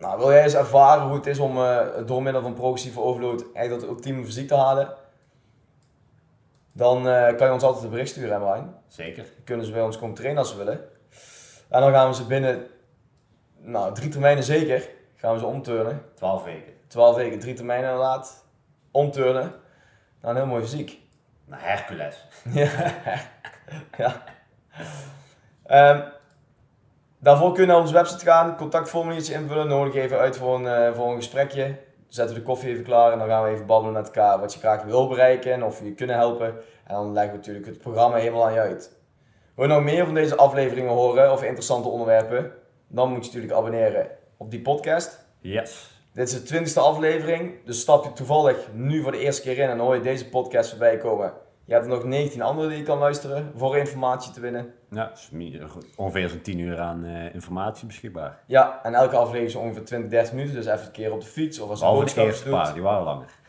Nou, 0.04 0.18
wil 0.18 0.32
jij 0.32 0.44
eens 0.44 0.54
ervaren 0.54 1.04
hoe 1.04 1.16
het 1.16 1.28
is 1.28 1.40
om 1.40 1.58
eh, 1.58 1.88
door 2.06 2.24
middel 2.24 2.42
van 2.42 2.54
progressieve 2.54 3.02
overload 3.02 3.46
echt 3.54 3.70
dat 3.70 3.84
ultieme 3.84 4.26
fysiek 4.26 4.48
te 4.48 4.56
halen? 4.56 4.94
Dan 6.72 7.08
eh, 7.08 7.36
kan 7.36 7.48
je 7.48 7.54
ons 7.54 7.64
altijd 7.64 7.84
een 7.84 7.90
bericht 7.90 8.10
sturen, 8.10 8.32
hè, 8.32 8.40
Brian. 8.40 8.76
Zeker. 8.88 9.24
Dan 9.24 9.44
kunnen 9.44 9.66
ze 9.66 9.72
bij 9.72 9.82
ons 9.82 9.98
komen 9.98 10.16
trainen 10.16 10.40
als 10.40 10.50
ze 10.50 10.58
willen. 10.58 10.90
En 11.70 11.82
dan 11.82 11.92
gaan 11.92 12.10
we 12.10 12.16
ze 12.16 12.26
binnen 12.26 12.68
nou, 13.58 13.94
drie 13.94 14.10
termijnen 14.10 14.44
zeker 14.44 14.90
gaan 15.16 15.34
we 15.34 15.40
ze 15.40 15.46
omturnen. 15.46 16.02
12 16.16 16.44
weken. 16.44 16.74
12 16.88 17.16
weken, 17.16 17.40
drie 17.40 17.54
termijnen 17.54 17.90
inderdaad. 17.90 18.46
Omturnen. 18.92 19.54
Nou, 20.22 20.34
een 20.34 20.36
heel 20.36 20.46
mooi 20.46 20.64
fysiek. 20.64 21.00
Nou, 21.46 21.62
Hercules. 21.62 22.28
Ja. 22.54 22.70
ja. 23.98 24.24
Ehm, 25.66 26.02
daarvoor 27.24 27.54
kun 27.54 27.62
je 27.62 27.68
naar 27.68 27.80
onze 27.80 27.94
website 27.94 28.26
gaan, 28.26 28.58
contactformuliertje 28.58 29.34
invullen, 29.34 29.68
nodig 29.68 29.96
even 29.96 30.18
uit 30.18 30.38
voor 30.38 30.56
een, 30.56 30.68
eh, 30.68 30.94
voor 30.94 31.10
een 31.10 31.16
gesprekje. 31.16 31.76
Zetten 32.08 32.36
we 32.36 32.42
de 32.42 32.48
koffie 32.48 32.70
even 32.70 32.84
klaar 32.84 33.12
en 33.12 33.20
dan 33.20 33.28
gaan 33.28 33.44
we 33.44 33.50
even 33.50 33.66
babbelen 33.66 33.94
met 33.94 34.06
elkaar 34.06 34.40
wat 34.40 34.54
je 34.54 34.60
graag 34.60 34.84
wil 34.84 35.08
bereiken 35.08 35.52
en 35.52 35.64
of 35.64 35.80
we 35.80 35.86
je 35.86 35.94
kunnen 35.94 36.16
helpen. 36.16 36.48
En 36.84 36.94
dan 36.96 37.14
leggen 37.14 37.32
we 37.32 37.38
natuurlijk 37.38 37.66
het 37.66 37.78
programma 37.78 38.18
helemaal 38.18 38.46
aan 38.46 38.54
je 38.54 38.60
uit. 38.60 38.92
Wil 39.56 39.68
je 39.68 39.74
nog 39.74 39.84
meer 39.84 40.06
van 40.06 40.14
deze 40.14 40.36
afleveringen 40.36 40.92
horen 40.92 41.32
of 41.32 41.44
interessante 41.44 41.88
onderwerpen? 41.88 42.52
Dan 42.88 43.10
moet 43.10 43.20
je 43.20 43.26
natuurlijk 43.26 43.54
abonneren 43.54 44.08
op 44.38 44.52
die 44.52 44.62
podcast. 44.62 45.26
Yes. 45.40 45.92
Dit 46.14 46.28
is 46.28 46.34
de 46.34 46.44
twintigste 46.44 46.80
aflevering, 46.80 47.66
dus 47.66 47.80
stap 47.80 48.04
je 48.04 48.14
toevallig 48.14 48.68
nu 48.74 49.02
voor 49.02 49.12
de 49.12 49.18
eerste 49.18 49.42
keer 49.42 49.58
in 49.58 49.70
en 49.70 49.80
hoor 49.80 49.96
je 49.96 50.02
deze 50.02 50.30
podcast 50.30 50.70
voorbij 50.70 50.98
komen. 50.98 51.34
Je 51.66 51.74
hebt 51.74 51.86
er 51.86 51.92
nog 51.92 52.04
19 52.04 52.42
andere 52.42 52.68
die 52.68 52.78
je 52.78 52.84
kan 52.84 52.98
luisteren 52.98 53.52
voor 53.56 53.78
informatie 53.78 54.34
te 54.34 54.40
winnen. 54.40 54.74
Ja, 54.94 55.12
ongeveer 55.96 56.30
zo'n 56.30 56.42
10 56.42 56.60
uur 56.60 56.80
aan 56.80 57.06
eh, 57.06 57.34
informatie 57.34 57.88
beschikbaar. 57.88 58.38
Ja, 58.46 58.80
en 58.84 58.94
elke 58.94 59.16
aflevering 59.16 59.48
is 59.48 59.56
ongeveer 59.56 59.86
20, 59.86 60.10
30 60.10 60.34
minuten, 60.34 60.56
dus 60.56 60.66
even 60.66 60.86
een 60.86 60.92
keer 60.92 61.12
op 61.12 61.22
de 61.22 61.28
fiets 61.28 61.60
of 61.60 61.70
als 61.70 61.80
Behalve 61.80 62.00
de 62.00 62.06
boodschappen 62.06 62.34
eerste 62.34 62.50
paar, 62.50 62.74
die 62.74 62.82
waren 62.82 63.04
langer. 63.04 63.42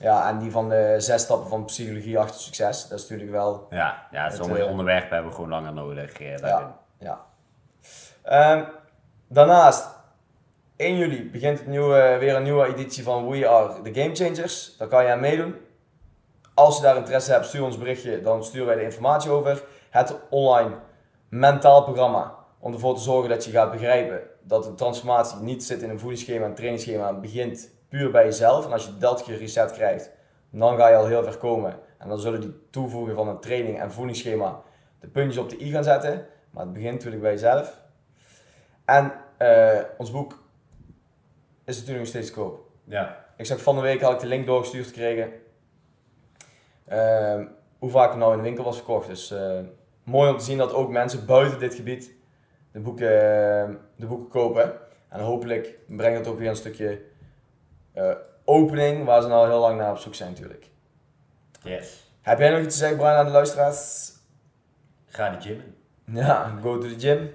Ja, 0.00 0.28
en 0.28 0.38
die 0.38 0.50
van 0.50 0.68
de 0.68 0.94
zes 0.98 1.22
stappen 1.22 1.48
van 1.48 1.64
psychologie 1.64 2.18
achter 2.18 2.40
succes, 2.40 2.88
dat 2.88 2.98
is 2.98 3.08
natuurlijk 3.08 3.30
wel... 3.30 3.66
Ja, 3.70 4.06
ja 4.10 4.24
Het, 4.24 4.34
sommige 4.34 4.62
eh, 4.62 4.70
onderwerpen 4.70 5.10
hebben 5.10 5.28
we 5.28 5.34
gewoon 5.34 5.50
langer 5.50 5.72
nodig. 5.72 6.12
eh, 6.12 6.36
daarin. 6.36 6.68
Ja, 6.98 7.18
ja. 7.18 7.24
Ehm, 8.22 8.64
daarnaast, 9.28 9.88
1 10.76 10.96
juli 10.96 11.30
begint 11.30 11.58
het 11.58 11.66
nieuwe, 11.66 12.16
weer 12.18 12.36
een 12.36 12.42
nieuwe 12.42 12.66
editie 12.66 13.02
van 13.02 13.28
We 13.28 13.48
Are 13.48 13.82
The 13.82 14.00
Game 14.00 14.14
Changers. 14.14 14.76
Daar 14.76 14.88
kan 14.88 15.04
je 15.04 15.10
aan 15.10 15.20
meedoen. 15.20 15.54
Als 16.54 16.76
je 16.76 16.82
daar 16.82 16.96
interesse 16.96 17.32
hebt, 17.32 17.46
stuur 17.46 17.62
ons 17.64 17.74
een 17.74 17.80
berichtje, 17.80 18.20
dan 18.20 18.44
sturen 18.44 18.66
wij 18.66 18.76
de 18.76 18.82
informatie 18.82 19.30
over. 19.30 19.62
Het 19.90 20.16
online 20.30 20.74
mentaal 21.28 21.82
programma 21.82 22.34
om 22.58 22.72
ervoor 22.72 22.94
te 22.94 23.00
zorgen 23.00 23.30
dat 23.30 23.44
je 23.44 23.50
gaat 23.50 23.70
begrijpen 23.70 24.20
dat 24.42 24.64
de 24.64 24.74
transformatie 24.74 25.38
niet 25.38 25.64
zit 25.64 25.82
in 25.82 25.90
een 25.90 25.98
voedingsschema 25.98 26.46
en 26.46 26.54
trainingsschema, 26.54 27.06
het 27.06 27.20
begint 27.20 27.70
puur 27.88 28.10
bij 28.10 28.24
jezelf. 28.24 28.66
En 28.66 28.72
als 28.72 28.84
je 28.84 28.98
dat 28.98 29.22
gereset 29.22 29.72
krijgt, 29.72 30.10
dan 30.50 30.76
ga 30.76 30.88
je 30.88 30.96
al 30.96 31.06
heel 31.06 31.22
ver 31.22 31.36
komen. 31.36 31.78
En 31.98 32.08
dan 32.08 32.18
zullen 32.18 32.40
die 32.40 32.54
toevoegen 32.70 33.14
van 33.14 33.28
een 33.28 33.40
training 33.40 33.80
en 33.80 33.92
voedingsschema 33.92 34.62
de 35.00 35.08
puntjes 35.08 35.42
op 35.42 35.50
de 35.50 35.64
i 35.64 35.70
gaan 35.70 35.84
zetten. 35.84 36.26
Maar 36.50 36.64
het 36.64 36.72
begint 36.72 36.92
natuurlijk 36.92 37.22
bij 37.22 37.32
jezelf. 37.32 37.80
En 38.84 39.12
eh, 39.36 39.80
ons 39.98 40.10
boek 40.10 40.44
is 41.64 41.74
natuurlijk 41.74 41.98
nog 41.98 42.08
steeds 42.08 42.26
te 42.26 42.32
koop. 42.32 42.60
Ja. 42.84 43.24
Ik 43.36 43.46
zag 43.46 43.60
van 43.60 43.74
de 43.74 43.80
week 43.80 44.00
had 44.00 44.12
ik 44.12 44.20
de 44.20 44.26
link 44.26 44.46
doorgestuurd 44.46 44.86
gekregen. 44.86 45.32
Ehm, 46.86 47.46
hoe 47.78 47.90
vaak 47.90 48.08
het 48.08 48.18
nou 48.18 48.30
in 48.32 48.38
de 48.38 48.44
winkel 48.44 48.64
was 48.64 48.76
verkocht. 48.76 49.08
Dus 49.08 49.30
eh, 49.30 49.58
mooi 50.04 50.30
om 50.30 50.38
te 50.38 50.44
zien 50.44 50.58
dat 50.58 50.72
ook 50.72 50.90
mensen 50.90 51.26
buiten 51.26 51.58
dit 51.58 51.74
gebied 51.74 52.14
de 52.72 52.82
boeken, 52.82 53.10
eh, 53.10 53.74
de 53.96 54.06
boeken 54.06 54.28
kopen. 54.28 54.72
En 55.08 55.20
hopelijk 55.20 55.78
brengt 55.86 56.18
het 56.18 56.28
ook 56.28 56.38
weer 56.38 56.48
een 56.48 56.56
stukje 56.56 57.00
eh, 57.92 58.12
opening 58.44 59.04
waar 59.04 59.22
ze 59.22 59.28
nou 59.28 59.48
heel 59.48 59.60
lang 59.60 59.78
naar 59.78 59.90
op 59.90 59.98
zoek 59.98 60.14
zijn 60.14 60.30
natuurlijk. 60.30 60.66
Yes. 61.62 62.10
Heb 62.20 62.38
jij 62.38 62.50
nog 62.50 62.60
iets 62.60 62.74
te 62.74 62.80
zeggen 62.80 62.98
Brian 62.98 63.14
aan 63.14 63.24
de 63.24 63.30
luisteraars? 63.30 64.12
Ga 65.06 65.30
de 65.30 65.40
gym 65.40 65.62
in. 66.06 66.14
Ja, 66.14 66.58
go 66.62 66.78
to 66.78 66.88
the 66.88 66.98
gym. 66.98 67.30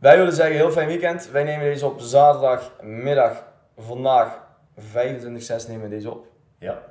Wij 0.00 0.16
willen 0.16 0.32
zeggen 0.32 0.56
heel 0.56 0.70
fijn 0.70 0.86
weekend. 0.86 1.30
Wij 1.30 1.44
nemen 1.44 1.64
deze 1.64 1.86
op 1.86 2.00
zaterdagmiddag. 2.00 3.44
Vandaag 3.76 4.38
25-6 4.80 5.68
nemen 5.68 5.82
we 5.82 5.88
deze 5.88 6.10
op. 6.10 6.26
Ja. 6.58 6.82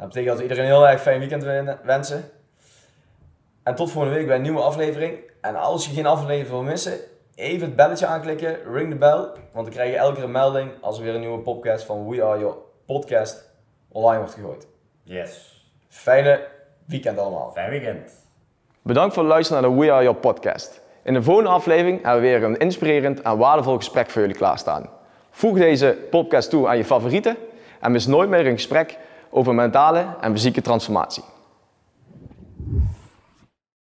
Dat 0.00 0.08
betekent 0.08 0.26
dat 0.26 0.36
we 0.36 0.42
iedereen 0.42 0.64
een 0.64 0.76
heel 0.76 0.88
erg 0.88 1.00
fijn 1.02 1.18
weekend 1.18 1.42
wen- 1.44 1.78
wensen. 1.82 2.30
En 3.62 3.74
tot 3.74 3.90
volgende 3.90 4.16
week 4.16 4.26
bij 4.26 4.36
een 4.36 4.42
nieuwe 4.42 4.60
aflevering. 4.60 5.18
En 5.40 5.56
als 5.56 5.86
je 5.86 5.94
geen 5.94 6.06
aflevering 6.06 6.48
wil 6.48 6.62
missen, 6.62 6.98
even 7.34 7.66
het 7.66 7.76
belletje 7.76 8.06
aanklikken, 8.06 8.56
ring 8.72 8.88
de 8.90 8.96
bell. 8.96 9.16
Want 9.52 9.52
dan 9.52 9.70
krijg 9.70 9.90
je 9.90 9.96
elke 9.96 10.14
keer 10.14 10.24
een 10.24 10.30
melding 10.30 10.70
als 10.80 10.98
er 10.98 11.04
weer 11.04 11.14
een 11.14 11.20
nieuwe 11.20 11.38
podcast 11.38 11.84
van 11.84 12.08
We 12.08 12.22
Are 12.24 12.38
Your 12.38 12.54
Podcast 12.86 13.50
online 13.88 14.18
wordt 14.18 14.34
gegooid. 14.34 14.66
Yes. 15.02 15.62
Fijne 15.88 16.40
weekend 16.84 17.18
allemaal. 17.18 17.50
Fijn 17.54 17.70
weekend. 17.70 18.12
Bedankt 18.82 19.14
voor 19.14 19.22
het 19.22 19.32
luisteren 19.32 19.62
naar 19.62 19.70
de 19.70 19.76
We 19.78 19.92
Are 19.92 20.02
Your 20.02 20.18
podcast. 20.18 20.80
In 21.02 21.14
de 21.14 21.22
volgende 21.22 21.50
aflevering 21.50 22.02
hebben 22.02 22.22
we 22.22 22.28
weer 22.28 22.42
een 22.42 22.56
inspirerend 22.58 23.22
en 23.22 23.38
waardevol 23.38 23.76
gesprek 23.76 24.10
voor 24.10 24.20
jullie 24.20 24.36
klaarstaan. 24.36 24.88
Voeg 25.30 25.58
deze 25.58 25.96
podcast 26.10 26.50
toe 26.50 26.68
aan 26.68 26.76
je 26.76 26.84
favorieten 26.84 27.36
en 27.80 27.92
mis 27.92 28.06
nooit 28.06 28.28
meer 28.28 28.46
een 28.46 28.52
gesprek 28.52 28.98
over 29.30 29.54
mentale 29.54 30.06
en 30.20 30.32
fysieke 30.32 30.60
transformatie. 30.60 31.24